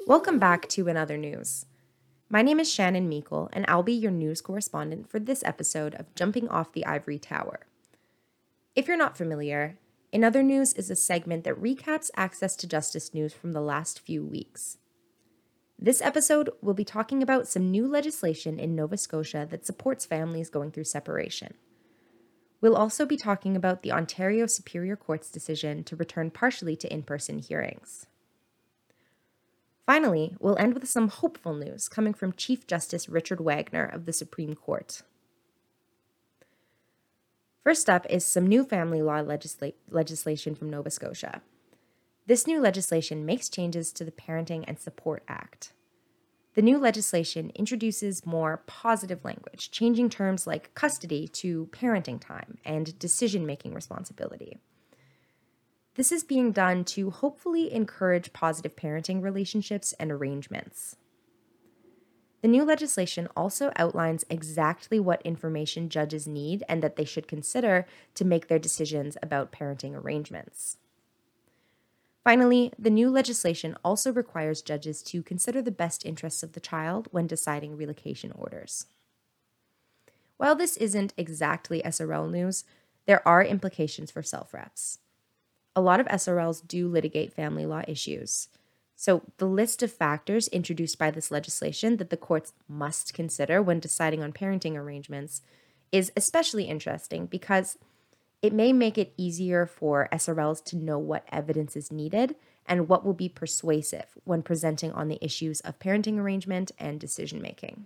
Welcome 0.07 0.39
back 0.39 0.69
to 0.69 0.87
In 0.87 0.95
Other 0.95 1.17
News. 1.17 1.65
My 2.29 2.41
name 2.41 2.59
is 2.61 2.71
Shannon 2.71 3.09
Meikle, 3.09 3.49
and 3.51 3.65
I'll 3.67 3.83
be 3.83 3.93
your 3.93 4.11
news 4.11 4.39
correspondent 4.39 5.09
for 5.09 5.19
this 5.19 5.43
episode 5.43 5.95
of 5.95 6.13
Jumping 6.15 6.47
Off 6.47 6.71
the 6.71 6.85
Ivory 6.85 7.19
Tower. 7.19 7.67
If 8.73 8.87
you're 8.87 8.95
not 8.95 9.17
familiar, 9.17 9.77
In 10.11 10.23
Other 10.23 10.43
News 10.43 10.71
is 10.73 10.89
a 10.89 10.95
segment 10.95 11.43
that 11.43 11.61
recaps 11.61 12.09
access 12.15 12.55
to 12.57 12.67
justice 12.67 13.13
news 13.13 13.33
from 13.33 13.51
the 13.51 13.61
last 13.61 13.99
few 13.99 14.23
weeks. 14.23 14.77
This 15.79 16.01
episode, 16.01 16.49
we'll 16.59 16.73
be 16.73 16.83
talking 16.83 17.21
about 17.21 17.47
some 17.47 17.69
new 17.69 17.87
legislation 17.87 18.59
in 18.59 18.75
Nova 18.75 18.97
Scotia 18.97 19.47
that 19.51 19.65
supports 19.65 20.07
families 20.07 20.49
going 20.49 20.71
through 20.71 20.85
separation. 20.85 21.53
We'll 22.61 22.75
also 22.75 23.05
be 23.05 23.15
talking 23.15 23.55
about 23.55 23.83
the 23.83 23.91
Ontario 23.91 24.47
Superior 24.47 24.95
Court's 24.95 25.29
decision 25.29 25.83
to 25.83 25.95
return 25.95 26.31
partially 26.31 26.75
to 26.77 26.91
in 26.91 27.03
person 27.03 27.37
hearings. 27.37 28.07
Finally, 29.85 30.35
we'll 30.39 30.57
end 30.57 30.73
with 30.73 30.89
some 30.89 31.09
hopeful 31.09 31.53
news 31.53 31.87
coming 31.87 32.13
from 32.13 32.33
Chief 32.33 32.65
Justice 32.65 33.07
Richard 33.07 33.39
Wagner 33.39 33.85
of 33.85 34.05
the 34.05 34.13
Supreme 34.13 34.55
Court. 34.55 35.03
First 37.63 37.87
up 37.87 38.07
is 38.09 38.25
some 38.25 38.47
new 38.47 38.63
family 38.63 39.03
law 39.03 39.21
legisla- 39.21 39.75
legislation 39.91 40.55
from 40.55 40.71
Nova 40.71 40.89
Scotia. 40.89 41.41
This 42.27 42.45
new 42.45 42.59
legislation 42.59 43.25
makes 43.25 43.47
changes 43.47 43.93
to 43.93 44.03
the 44.03 44.11
Parenting 44.11 44.65
and 44.67 44.77
Support 44.77 45.23
Act. 45.29 45.71
The 46.55 46.61
new 46.61 46.77
legislation 46.77 47.53
introduces 47.55 48.25
more 48.25 48.63
positive 48.67 49.23
language, 49.23 49.71
changing 49.71 50.09
terms 50.09 50.45
like 50.45 50.75
custody 50.75 51.29
to 51.29 51.67
parenting 51.67 52.19
time 52.19 52.57
and 52.65 52.99
decision 52.99 53.45
making 53.45 53.73
responsibility. 53.73 54.57
This 55.95 56.11
is 56.11 56.25
being 56.25 56.51
done 56.51 56.83
to 56.85 57.11
hopefully 57.11 57.71
encourage 57.73 58.33
positive 58.33 58.75
parenting 58.75 59.23
relationships 59.23 59.93
and 59.97 60.11
arrangements. 60.11 60.97
The 62.41 62.49
new 62.49 62.65
legislation 62.65 63.29
also 63.37 63.71
outlines 63.77 64.25
exactly 64.29 64.99
what 64.99 65.21
information 65.21 65.87
judges 65.87 66.27
need 66.27 66.65
and 66.67 66.83
that 66.83 66.97
they 66.97 67.05
should 67.05 67.25
consider 67.25 67.85
to 68.15 68.25
make 68.25 68.49
their 68.49 68.59
decisions 68.59 69.15
about 69.23 69.53
parenting 69.53 69.95
arrangements. 69.95 70.77
Finally, 72.27 72.73
the 72.77 72.89
new 72.89 73.09
legislation 73.09 73.73
also 73.85 74.11
requires 74.11 74.61
judges 74.61 75.01
to 75.01 75.23
consider 75.23 75.61
the 75.61 75.71
best 75.71 76.05
interests 76.05 76.43
of 76.43 76.51
the 76.51 76.59
child 76.59 77.07
when 77.11 77.25
deciding 77.25 77.77
relocation 77.77 78.33
orders. 78.33 78.85
While 80.35 80.53
this 80.53 80.75
isn't 80.75 81.13
exactly 81.15 81.81
SRL 81.85 82.29
news, 82.29 82.65
there 83.05 83.25
are 83.25 83.41
implications 83.41 84.11
for 84.11 84.21
self 84.21 84.53
reps 84.53 84.99
a 85.73 85.79
lot 85.79 86.01
of 86.01 86.07
SRLs 86.07 86.67
do 86.67 86.89
litigate 86.89 87.31
family 87.31 87.65
law 87.65 87.83
issues. 87.87 88.49
So, 88.97 89.21
the 89.37 89.45
list 89.45 89.81
of 89.81 89.93
factors 89.93 90.49
introduced 90.49 90.97
by 90.97 91.11
this 91.11 91.31
legislation 91.31 91.95
that 91.95 92.09
the 92.09 92.17
courts 92.17 92.51
must 92.67 93.13
consider 93.13 93.61
when 93.61 93.79
deciding 93.79 94.21
on 94.21 94.33
parenting 94.33 94.75
arrangements 94.75 95.43
is 95.93 96.11
especially 96.17 96.65
interesting 96.65 97.25
because 97.25 97.77
it 98.41 98.53
may 98.53 98.71
make 98.71 98.97
it 98.97 99.13
easier 99.17 99.65
for 99.65 100.07
SRLs 100.11 100.63
to 100.65 100.75
know 100.75 100.99
what 100.99 101.27
evidence 101.31 101.75
is 101.75 101.91
needed 101.91 102.35
and 102.65 102.87
what 102.87 103.05
will 103.05 103.13
be 103.13 103.29
persuasive 103.29 104.05
when 104.25 104.43
presenting 104.43 104.91
on 104.91 105.07
the 105.07 105.23
issues 105.23 105.59
of 105.61 105.79
parenting 105.79 106.17
arrangement 106.19 106.71
and 106.77 106.99
decision 106.99 107.41
making. 107.41 107.85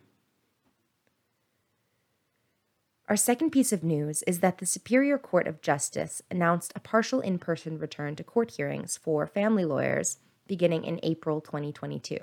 Our 3.07 3.17
second 3.17 3.51
piece 3.51 3.73
of 3.73 3.83
news 3.83 4.23
is 4.23 4.39
that 4.39 4.59
the 4.59 4.65
Superior 4.65 5.17
Court 5.17 5.45
of 5.45 5.61
Justice 5.61 6.21
announced 6.31 6.71
a 6.75 6.79
partial 6.79 7.19
in 7.19 7.39
person 7.39 7.77
return 7.77 8.15
to 8.15 8.23
court 8.23 8.51
hearings 8.51 8.97
for 8.97 9.27
family 9.27 9.65
lawyers 9.65 10.17
beginning 10.47 10.85
in 10.85 10.99
April 11.03 11.41
2022. 11.41 12.17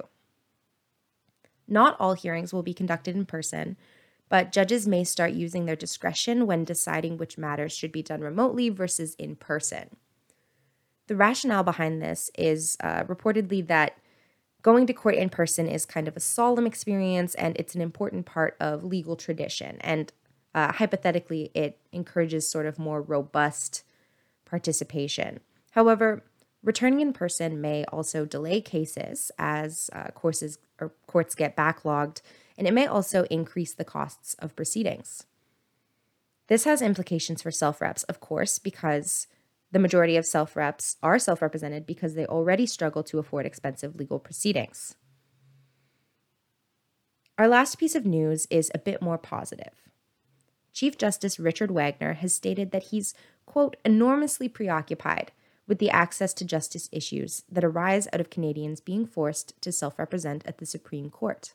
Not 1.66 1.96
all 2.00 2.14
hearings 2.14 2.54
will 2.54 2.62
be 2.62 2.72
conducted 2.72 3.14
in 3.14 3.26
person, 3.26 3.76
but 4.28 4.52
judges 4.52 4.86
may 4.86 5.04
start 5.04 5.32
using 5.32 5.64
their 5.64 5.76
discretion 5.76 6.46
when 6.46 6.64
deciding 6.64 7.16
which 7.16 7.38
matters 7.38 7.72
should 7.72 7.92
be 7.92 8.02
done 8.02 8.20
remotely 8.20 8.68
versus 8.68 9.14
in 9.14 9.36
person. 9.36 9.96
The 11.06 11.16
rationale 11.16 11.62
behind 11.62 12.02
this 12.02 12.30
is 12.36 12.76
uh, 12.80 13.04
reportedly 13.04 13.66
that 13.66 13.98
going 14.62 14.86
to 14.86 14.92
court 14.92 15.14
in 15.14 15.30
person 15.30 15.66
is 15.66 15.86
kind 15.86 16.08
of 16.08 16.16
a 16.16 16.20
solemn 16.20 16.66
experience 16.66 17.34
and 17.36 17.56
it's 17.56 17.74
an 17.74 17.80
important 17.80 18.26
part 18.26 18.56
of 18.60 18.84
legal 18.84 19.16
tradition. 19.16 19.78
And 19.80 20.12
uh, 20.54 20.72
hypothetically, 20.72 21.50
it 21.54 21.78
encourages 21.92 22.48
sort 22.48 22.66
of 22.66 22.78
more 22.78 23.00
robust 23.00 23.84
participation. 24.44 25.40
However, 25.72 26.24
returning 26.62 27.00
in 27.00 27.12
person 27.12 27.60
may 27.60 27.84
also 27.86 28.24
delay 28.24 28.60
cases 28.60 29.30
as 29.38 29.88
uh, 29.92 30.08
courses 30.14 30.58
or 30.80 30.92
courts 31.06 31.34
get 31.34 31.56
backlogged, 31.56 32.20
and 32.58 32.66
it 32.66 32.74
may 32.74 32.86
also 32.86 33.24
increase 33.30 33.72
the 33.72 33.84
costs 33.84 34.34
of 34.34 34.56
proceedings. 34.56 35.24
This 36.48 36.64
has 36.64 36.82
implications 36.82 37.40
for 37.40 37.50
self 37.52 37.80
reps, 37.80 38.02
of 38.04 38.20
course, 38.20 38.58
because 38.58 39.28
the 39.70 39.78
majority 39.78 40.16
of 40.16 40.26
self 40.26 40.56
reps 40.56 40.96
are 41.02 41.18
self 41.18 41.40
represented 41.40 41.86
because 41.86 42.14
they 42.14 42.26
already 42.26 42.66
struggle 42.66 43.02
to 43.04 43.18
afford 43.18 43.46
expensive 43.46 43.96
legal 43.96 44.18
proceedings. 44.18 44.96
Our 47.38 47.46
last 47.46 47.78
piece 47.78 47.94
of 47.94 48.04
news 48.04 48.48
is 48.50 48.70
a 48.74 48.78
bit 48.78 49.00
more 49.00 49.18
positive. 49.18 49.88
Chief 50.72 50.98
Justice 50.98 51.38
Richard 51.38 51.70
Wagner 51.70 52.14
has 52.14 52.34
stated 52.34 52.72
that 52.72 52.84
he's, 52.84 53.14
quote, 53.46 53.76
enormously 53.84 54.48
preoccupied 54.48 55.30
with 55.68 55.78
the 55.78 55.90
access 55.90 56.34
to 56.34 56.44
justice 56.44 56.88
issues 56.90 57.44
that 57.50 57.64
arise 57.64 58.08
out 58.12 58.20
of 58.20 58.30
Canadians 58.30 58.80
being 58.80 59.06
forced 59.06 59.60
to 59.62 59.70
self 59.70 59.98
represent 59.98 60.44
at 60.46 60.58
the 60.58 60.66
Supreme 60.66 61.10
Court. 61.10 61.52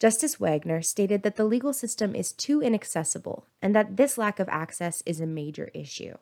Justice 0.00 0.40
Wagner 0.40 0.80
stated 0.80 1.22
that 1.24 1.36
the 1.36 1.44
legal 1.44 1.74
system 1.74 2.14
is 2.14 2.32
too 2.32 2.62
inaccessible 2.62 3.44
and 3.60 3.74
that 3.76 3.98
this 3.98 4.16
lack 4.16 4.40
of 4.40 4.48
access 4.48 5.02
is 5.04 5.20
a 5.20 5.26
major 5.26 5.70
issue. 5.74 6.14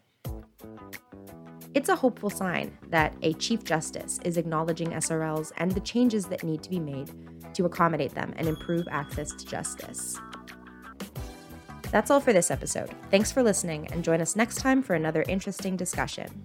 It's 1.74 1.88
a 1.88 1.94
hopeful 1.94 2.28
sign 2.28 2.76
that 2.88 3.14
a 3.22 3.34
Chief 3.34 3.62
Justice 3.62 4.18
is 4.24 4.36
acknowledging 4.36 4.88
SRLs 4.88 5.52
and 5.58 5.70
the 5.70 5.80
changes 5.80 6.26
that 6.26 6.42
need 6.42 6.60
to 6.64 6.70
be 6.70 6.80
made 6.80 7.12
to 7.54 7.66
accommodate 7.66 8.16
them 8.16 8.34
and 8.36 8.48
improve 8.48 8.88
access 8.90 9.30
to 9.30 9.46
justice. 9.46 10.18
That's 11.92 12.10
all 12.10 12.20
for 12.20 12.32
this 12.32 12.50
episode. 12.50 12.90
Thanks 13.12 13.30
for 13.30 13.44
listening, 13.44 13.86
and 13.92 14.02
join 14.02 14.20
us 14.20 14.34
next 14.34 14.56
time 14.56 14.82
for 14.82 14.94
another 14.94 15.24
interesting 15.28 15.76
discussion. 15.76 16.44